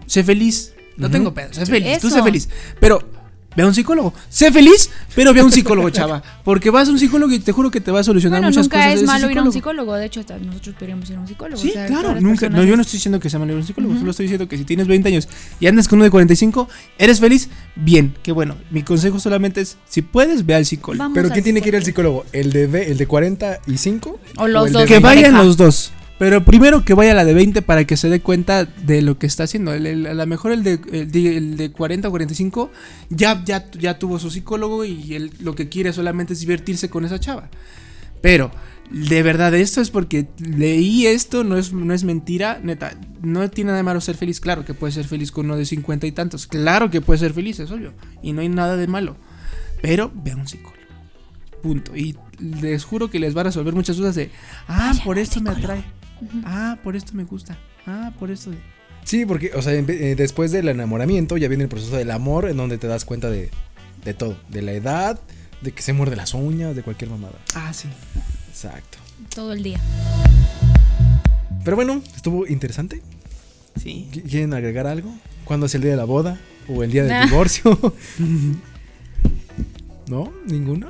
[0.06, 0.74] sé feliz.
[0.97, 2.47] No tengo pedo, sé feliz, tú sé feliz.
[2.80, 3.01] Pero
[3.56, 4.14] ve a un psicólogo.
[4.30, 6.22] Sé feliz, pero ve a un psicólogo, chava.
[6.43, 8.66] Porque vas a un psicólogo y te juro que te va a solucionar Bueno, muchas
[8.66, 8.89] nunca cosas.
[8.93, 9.93] es de ese malo ir a un psicólogo.
[9.95, 11.62] De hecho, hasta nosotros podríamos ir a un psicólogo.
[11.62, 12.49] Sí, o sea, claro, nunca.
[12.49, 13.95] No, yo no es- estoy diciendo que sea malo ir a un psicólogo.
[13.97, 15.28] Solo estoy diciendo que si tienes 20 años
[15.60, 18.56] y andas con uno de 45, eres feliz, bien, qué bueno.
[18.72, 21.03] Mi consejo solamente es: si puedes, ve al psicólogo.
[21.03, 22.26] Vamos Pero ¿quién tiene que ir al psicólogo.
[22.34, 24.20] ¿El de, ve- el de 45?
[24.38, 24.82] O los el dos.
[24.84, 25.22] de Que en 20?
[25.32, 25.91] vayan los dos.
[26.18, 29.28] Pero primero que vaya la de 20 para que se dé cuenta de lo que
[29.28, 29.74] está haciendo.
[29.74, 32.72] El- el- a lo mejor el de, el, de, el de 40 o 45
[33.09, 37.03] ya, ya, ya tuvo su psicólogo y él lo que quiere solamente es divertirse con
[37.03, 37.49] esa chava.
[38.22, 38.49] Pero,
[38.89, 42.93] de verdad, esto es porque leí esto, no es, no es mentira, neta.
[43.22, 44.39] No tiene nada de malo ser feliz.
[44.39, 46.47] Claro que puede ser feliz con uno de 50 y tantos.
[46.47, 47.93] Claro que puede ser feliz, es obvio.
[48.24, 49.18] Y no hay nada de malo.
[49.82, 50.76] Pero ve a un psicólogo.
[51.61, 51.95] Punto.
[51.95, 54.32] Y les juro que les va a resolver muchas dudas de,
[54.70, 55.49] ah, por esto me
[56.45, 57.57] Ah, por esto me gusta.
[57.86, 58.51] Ah, por esto.
[58.51, 58.57] de-
[59.03, 62.57] Sí, porque, o sea, eh, después del enamoramiento ya viene el proceso del amor en
[62.57, 63.51] donde te das cuenta de,
[64.03, 64.36] de todo.
[64.49, 65.20] De la edad,
[65.61, 67.36] de que se muerde las uñas, de cualquier mamada.
[67.53, 67.88] Ah, sí.
[68.49, 68.97] Exacto.
[69.34, 69.80] Todo el día.
[71.63, 73.01] Pero bueno, estuvo interesante.
[73.82, 74.09] Sí.
[74.11, 75.13] ¿Qu- ¿Quieren agregar algo?
[75.43, 76.39] ¿Cuándo es el día de la boda?
[76.68, 77.78] ¿O el día del divorcio?
[80.07, 80.32] ¿No?
[80.47, 80.89] ¿Ninguno?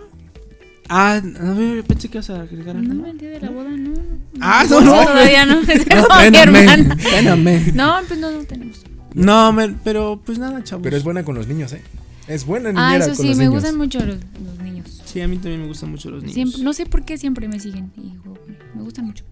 [0.87, 2.93] Ah, no, yo pensé que ibas a agregar algo.
[2.93, 3.93] No, el día de la boda no.
[4.39, 5.05] Ah, no, no, no.
[5.05, 5.61] todavía no.
[7.73, 8.83] No, pues no, no tenemos.
[9.13, 10.83] No, men, pero pues nada, chavos.
[10.83, 11.81] Pero es buena con los niños, ¿eh?
[12.27, 13.61] Es buena Ah, niñera eso con sí, los me niños.
[13.63, 15.01] gustan mucho los, los niños.
[15.05, 16.33] Sí, a mí también me gustan mucho los niños.
[16.35, 17.91] Siempre, no sé por qué siempre me siguen.
[17.97, 18.37] Hijo,
[18.75, 19.23] me gustan mucho.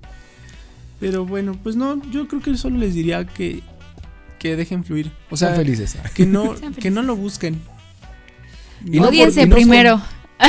[1.00, 3.62] Pero bueno, pues no, yo creo que solo les diría que,
[4.40, 5.12] que dejen fluir.
[5.30, 5.98] O sea, Sean felices.
[6.14, 7.60] que no, que no lo busquen.
[8.86, 10.02] Y no por- Odiense y no primero.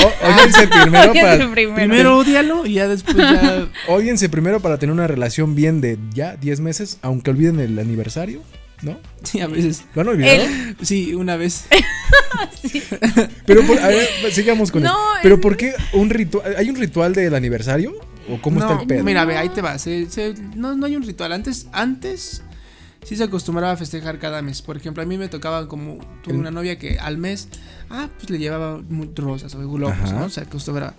[0.03, 1.74] O- ódiense primero primero.
[1.74, 3.68] Primero odialo y ya después ya.
[3.88, 8.42] ódiense primero para tener una relación bien de ya 10 meses, aunque olviden el aniversario,
[8.82, 8.99] ¿no?
[9.22, 9.84] Sí, a veces.
[9.95, 10.42] ¿Lo han olvidado?
[10.82, 11.66] Sí, una vez.
[13.47, 15.20] Pero por- a ver, sigamos con No, eso.
[15.22, 16.55] Pero es- ¿por qué un ritual?
[16.57, 17.92] ¿Hay un ritual del aniversario?
[18.28, 19.05] ¿O cómo está el pedo?
[19.05, 19.78] Mira, ve, ahí te va.
[19.78, 21.32] se- se- no, no hay un ritual.
[21.32, 22.42] Antes, antes
[23.05, 24.62] sí se acostumbraba a festejar cada mes.
[24.62, 27.48] Por ejemplo, a mí me tocaba como tuve una novia que al mes,
[27.90, 28.80] ah, pues le llevaba
[29.16, 30.12] rosas o globos, Ajá.
[30.18, 30.28] ¿no?
[30.30, 30.94] Se acostumbraba.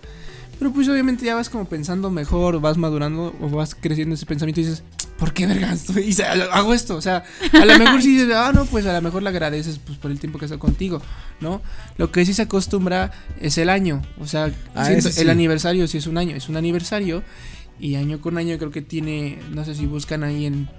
[0.58, 4.62] Pero pues obviamente ya vas como pensando mejor, vas madurando o vas creciendo ese pensamiento
[4.62, 4.84] y dices,
[5.20, 6.04] ¿por qué verga estoy?
[6.04, 6.96] Y se- hago esto?
[6.96, 9.80] O sea, a lo mejor sí dices, ah, no, pues a lo mejor le agradeces
[9.80, 11.02] pues, por el tiempo que está contigo,
[11.42, 11.62] ¿no?
[11.98, 14.02] Lo que sí se acostumbra es el año.
[14.18, 17.22] O sea, Ah, siento- el aniversario sí es un año, es un aniversario.
[17.78, 20.70] Y año con año creo que tiene, no sé si buscan ahí en,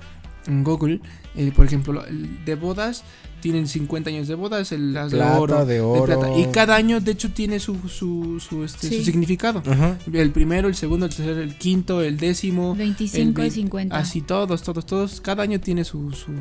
[0.47, 1.01] en Google,
[1.37, 3.03] eh, por ejemplo, el de bodas,
[3.41, 6.05] tienen 50 años de bodas, el las de Plata, oro, de oro.
[6.21, 6.37] plata.
[6.39, 8.99] Y cada año, de hecho, tiene su, su, su, este, Sí.
[8.99, 9.63] su significado.
[9.67, 9.99] Ajá.
[10.13, 12.75] El primero, el segundo, el tercero, el quinto, el décimo.
[12.75, 13.97] 25 el y vein- 50.
[13.97, 15.21] Así todos, todos, todos.
[15.21, 16.33] Cada año tiene su, su,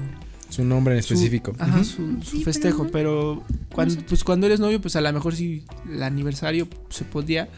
[0.50, 1.54] Su nombre en su- específico.
[1.60, 2.88] ajá, su, su Sí, festejo.
[2.92, 3.44] pero Pero,
[3.74, 7.50] cuando, pues cuando eres novio, pues a lo mejor sí el aniversario se podía.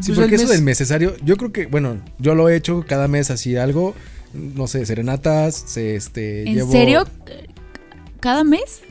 [0.00, 2.84] Sí, Pues porque eso mes- del necesario, yo creo que, bueno, yo lo he hecho
[2.88, 3.94] cada mes así algo,
[4.34, 7.06] no sé, serenatas, se, este, ¿En llevo- serio?
[8.20, 8.82] ¿Cada mes?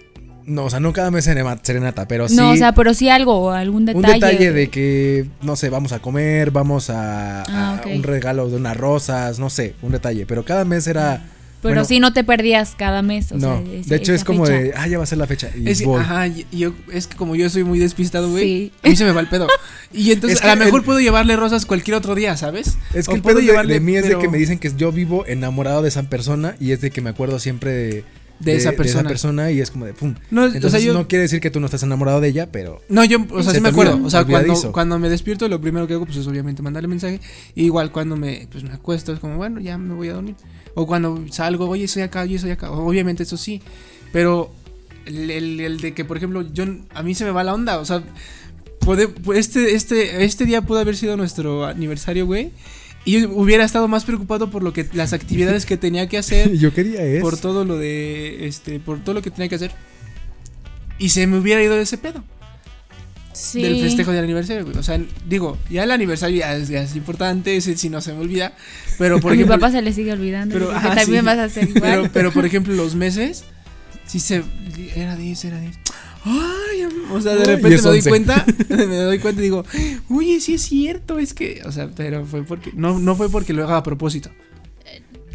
[0.46, 3.08] No, o sea, no cada mes serena- serenata, pero sí No, o sea, pero sí
[3.10, 4.14] algo, algún un detalle.
[4.16, 8.56] detalle de que, no sé, vamos a comer, vamos a, Ah, a un regalo de
[8.56, 11.22] unas rosas, no sé, un detalle, pero cada mes era...
[11.62, 13.32] Pero bueno, sí no te perdías cada mes.
[13.32, 14.58] O no, sea, de hecho es como fecha.
[14.60, 16.00] de, ah, ya va a ser la fecha, y Es, voy.
[16.02, 18.72] ajá, yo, es que como yo soy muy despistado, güey, Sí.
[18.84, 19.48] a mí se me va el pedo.
[19.94, 22.78] Y entonces Es que a lo mejor el- puedo llevarle rosas cualquier otro día, ¿sabes?
[22.94, 24.58] Es que O el puedo pedo de, llevarle, de mí es de que me dicen
[24.60, 28.04] que yo vivo enamorado de esa persona y es de que me acuerdo siempre de,
[28.40, 29.10] De esa persona.
[29.10, 30.16] persona y es como de pum.
[30.32, 32.48] No, Entonces o sea, yo, no quiere decir que tú no estás enamorado de ella,
[32.50, 33.96] pero No, yo, o sea, Se sí me acuerdo.
[33.96, 36.88] olvida, O sea, cuando, cuando me despierto, lo primero que hago, pues es obviamente mandarle
[36.88, 37.20] mensaje.
[37.54, 40.36] Y igual cuando me, pues, me acuesto, es como, bueno, ya me voy a dormir.
[40.76, 42.72] O cuando salgo, oye, estoy acá, oye, estoy acá.
[42.72, 43.62] Obviamente, eso sí.
[44.14, 44.52] Pero
[45.06, 47.80] el, el- el de que, por ejemplo, yo, a mí se me va la onda.
[47.80, 48.04] O sea,
[48.80, 52.52] puede, pu- este, este, este día pudo haber sido nuestro aniversario, güey.
[53.06, 56.54] Y yo hubiera estado más preocupado por lo que las actividades que tenía que hacer.
[56.58, 57.22] yo quería eso.
[57.22, 59.72] por todo lo de este por todo lo que tenía que hacer
[61.00, 62.24] y se me hubiera ido de ese pedo
[63.34, 63.62] Sí.
[63.62, 64.78] del festejo del aniversario, güey.
[64.78, 68.14] O sea, digo, ya el aniversario ya es, ya es importante, ese sí no se
[68.14, 68.54] me olvida.
[68.98, 69.60] Pero por a mi ejemplo.
[69.60, 70.54] papá se le sigue olvidando.
[70.54, 71.26] pero, ajá, también sí.
[71.26, 71.82] vas a hacer igual.
[71.82, 73.44] Pero, pero por ejemplo, los meses,
[74.06, 74.44] sí se.
[74.96, 75.76] Era 10, era 10.
[76.26, 78.10] Ay, o sea, de repente me doy 11.
[78.10, 79.64] cuenta, me doy cuenta y digo,
[80.10, 83.54] oye, sí es cierto, es que, o sea, pero fue porque, no, no fue porque
[83.54, 84.30] lo haga a propósito.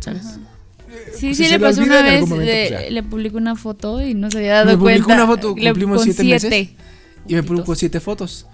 [0.01, 0.27] ¿Sabes?
[0.27, 0.39] Ajá.
[0.87, 2.21] Pues Sí, si sí, le le pasó una vez.
[2.21, 2.91] momento, le, pues ya.
[2.91, 5.25] le publicó una foto y no se había dado Me publicó cuenta.
[5.25, 6.69] una foto, Le- cumplimos con siete meses.
[7.29, 8.47] Y me publicó siete fotos.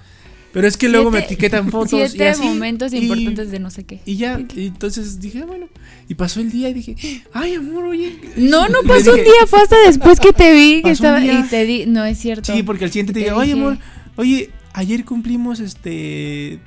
[0.53, 2.43] Pero es que luego me etiquetan fotos y Siete así.
[2.43, 4.01] momentos y- importantes de no sé qué.
[4.05, 5.68] Y ya, y entonces dije, ah, bueno.
[6.09, 6.97] Y pasó el día y dije,
[7.33, 8.18] ay, amor, oye.
[8.37, 10.93] No, no Y pasó un dije, día, fue hasta después que te vi que un
[10.93, 12.53] estaba y te di, no es cierto.
[12.53, 13.79] Sí, porque al siguiente te Te dije, oye, amor,
[14.16, 16.59] oye, ayer cumplimos este.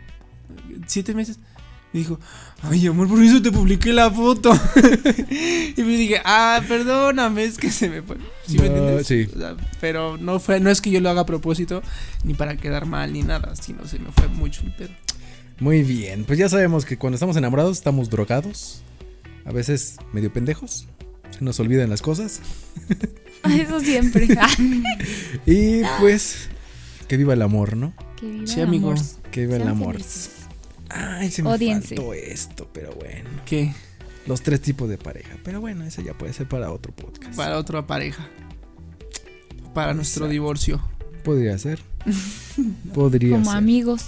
[0.88, 1.40] siete meses.
[1.92, 2.20] Y dijo,
[2.62, 4.52] ay, amor, por eso te publiqué la foto.
[5.78, 8.16] y me dije, ah, perdóname, es que se me fue.
[8.48, 9.08] ¿Sí me No, entiendes?
[9.08, 9.28] sí.
[9.34, 11.82] O sea, pero no fue, no es que yo lo haga a propósito,
[12.24, 14.92] ni para quedar mal, ni nada, sino se me fue mucho el pedo.
[15.60, 18.82] Muy bien, pues ya sabemos que cuando estamos enamorados estamos drogados,
[19.46, 20.88] a veces medio pendejos,
[21.32, 22.42] se nos olvidan las cosas
[23.50, 24.28] Eso siempre.
[25.46, 26.50] Y pues
[27.08, 27.94] que viva el amor, ¿no?
[28.16, 28.92] que viva Sí, el amigo.
[28.92, 29.04] amor.
[29.32, 29.94] Que viva el amor.
[29.96, 30.32] felices.
[30.90, 31.96] Ay, se me Ódiense.
[31.96, 33.30] faltó esto, pero bueno.
[33.46, 33.74] ¿Qué?
[34.28, 37.36] Los tres tipos de pareja, pero bueno, eso ya puede ser para otro podcast.
[37.36, 38.26] Para otra pareja.
[39.74, 40.82] Para nuestro divorcio.
[41.24, 41.80] Podría ser.
[42.94, 43.58] Podría Como ser.
[43.58, 44.06] amigos.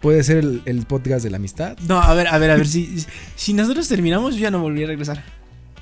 [0.00, 1.78] Puede ser el, el podcast de la amistad.
[1.88, 3.04] No, a ver, a ver, a ver, si,
[3.36, 5.22] si nosotros terminamos, yo ya no volví a regresar.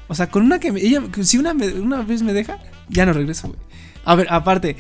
[0.08, 2.58] O sea, con una que me, ella, si una, me- una vez me deja,
[2.88, 3.60] ya no regreso, güey.
[4.04, 4.76] A ver, aparte,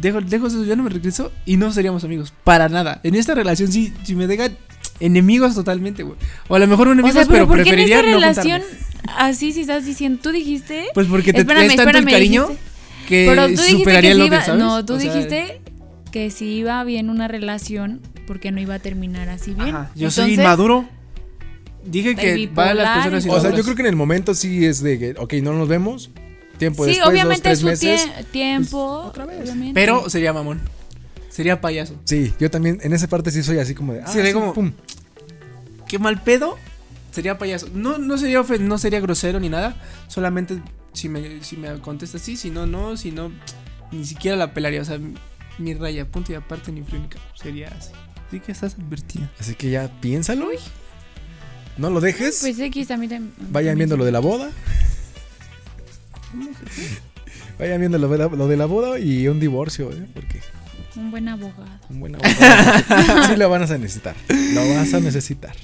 [0.00, 2.32] dejo, dejo eso, ya no me regreso y no seríamos amigos.
[2.44, 3.00] Para nada.
[3.04, 4.56] En esta relación, sí, si me dejan
[5.00, 6.16] enemigos totalmente, güey.
[6.48, 8.16] O a lo mejor O enemigos, sea, pero pero, ¿por qué en preferiría esta no
[8.18, 9.14] relación juntarme.
[9.16, 10.84] así si estás diciendo, tú dijiste?
[10.94, 12.68] Pues porque te Espérame, es tanto espérame, el cariño dijiste.
[13.08, 14.60] que Pero tú dijiste superaría que si lo iba, que sabes.
[14.62, 15.60] no, tú O sea, dijiste
[16.12, 19.68] que si iba bien una relación, porque no iba a terminar así bien.
[19.74, 20.88] Ajá, yo soy inmaduro.
[21.84, 24.64] Dije que va a las personas O sea, yo creo que en el momento sí
[24.66, 26.10] es de que, ok, no nos vemos.
[26.58, 28.08] Tiempo Sí, después, obviamente dos, su tres meses.
[28.10, 28.78] tie- tiempo.
[29.06, 29.40] otra vez.
[29.42, 29.74] obviamente.
[29.74, 30.60] Pero sería mamón.
[31.38, 31.94] Sería payaso.
[32.02, 34.00] Sí, yo también en esa parte sí soy así como de.
[34.02, 34.72] Ah, Sí, de sí, como- pum.
[35.86, 36.56] qué mal pedo,
[37.12, 37.68] sería payaso.
[37.72, 39.76] No, no sería ofen- no sería grosero ni nada.
[40.08, 40.60] Solamente
[40.94, 43.30] si me, si me contesta sí, si no, no, si no,
[43.92, 44.82] ni siquiera la pelaría.
[44.82, 44.98] O sea,
[45.58, 47.02] mi, raya, punto y aparte ni frío.
[47.40, 47.92] Sería así.
[48.26, 49.30] Así que estás advertida.
[49.38, 50.48] Así que ya piénsalo.
[51.76, 52.38] No lo dejes.
[52.40, 53.12] Pues X también.
[53.12, 54.50] tam- Vayan también viendo lo de la boda.
[57.58, 60.06] Vayan viendo lo de la, lo de la boda y un divorcio, ¿eh?
[60.14, 60.40] Porque
[60.98, 61.78] Un buen abogado.
[61.88, 63.24] un buen abogado.
[63.28, 64.16] sí lo van a necesitar.
[64.52, 65.54] Lo vas a necesitar.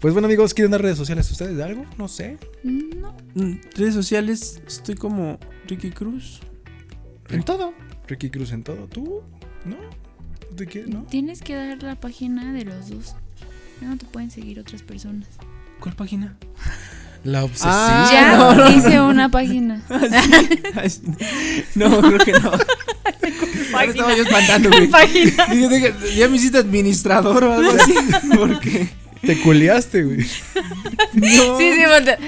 [0.00, 1.86] Pues bueno, amigos, ¿quieren dar redes sociales ustedes de algo?
[1.96, 2.38] No sé.
[2.64, 3.16] No.
[3.34, 6.40] Mm, redes sociales, estoy como Ricky Cruz.
[7.30, 7.72] En todo.
[8.08, 8.86] Ricky Cruz en todo.
[8.88, 9.22] ¿Tú?
[9.64, 9.76] ¿No?
[9.76, 10.90] ¿No te quieres?
[10.90, 11.04] ¿No?
[11.04, 13.14] Tienes que dar la página de los dos.
[13.80, 15.28] Ya no te pueden seguir otras personas.
[15.80, 16.36] ¿Cuál página?
[17.24, 17.72] La obsesiva.
[17.74, 19.82] Ah, ya no, no, hice una página.
[20.88, 21.02] Sí.
[21.74, 22.52] no, creo que no.
[23.80, 24.86] Ya me estaba yo espantando, güey.
[24.90, 25.46] página.
[25.46, 27.94] Dije, "Deja, ya me hiciste administrador o algo así.
[28.36, 28.88] Porque.
[29.22, 30.18] Te culiaste, güey.
[31.14, 31.58] No.
[31.58, 32.18] Sí, sí, voltea.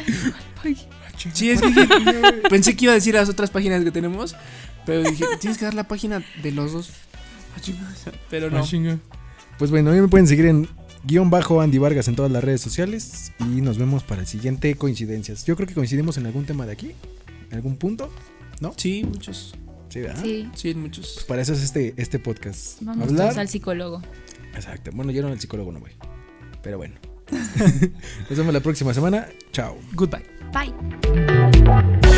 [1.34, 4.34] Sí, es que dije- pensé que iba a decir las otras páginas que tenemos.
[4.86, 6.90] Pero dije, tienes que dar la página de los dos.
[7.56, 8.10] Ah.
[8.30, 8.58] Pero no.
[8.64, 8.98] Ah.
[9.58, 10.68] Pues bueno, a mí me pueden seguir en
[11.04, 14.74] guion bajo Andy Vargas en todas las redes sociales y nos vemos para el siguiente
[14.76, 15.44] coincidencias.
[15.44, 16.92] Yo creo que coincidimos en algún tema de aquí,
[17.50, 18.12] en algún punto.
[18.76, 19.54] Sí, muchos.
[19.90, 20.22] Sí, ¿verdad?
[20.22, 20.48] Sí.
[20.54, 21.24] Sí, muchos.
[21.28, 22.78] Para eso es este, este podcast.
[22.80, 23.26] Vamos Hablar.
[23.28, 24.02] todos al psicólogo.
[24.54, 24.90] Exacto.
[24.94, 25.90] Bueno, yo no al psicólogo no voy.
[26.62, 26.94] Pero bueno.
[28.30, 29.28] Nos vemos la próxima semana.
[29.52, 29.76] Chao.
[29.92, 30.24] Goodbye.
[30.52, 32.09] Bye.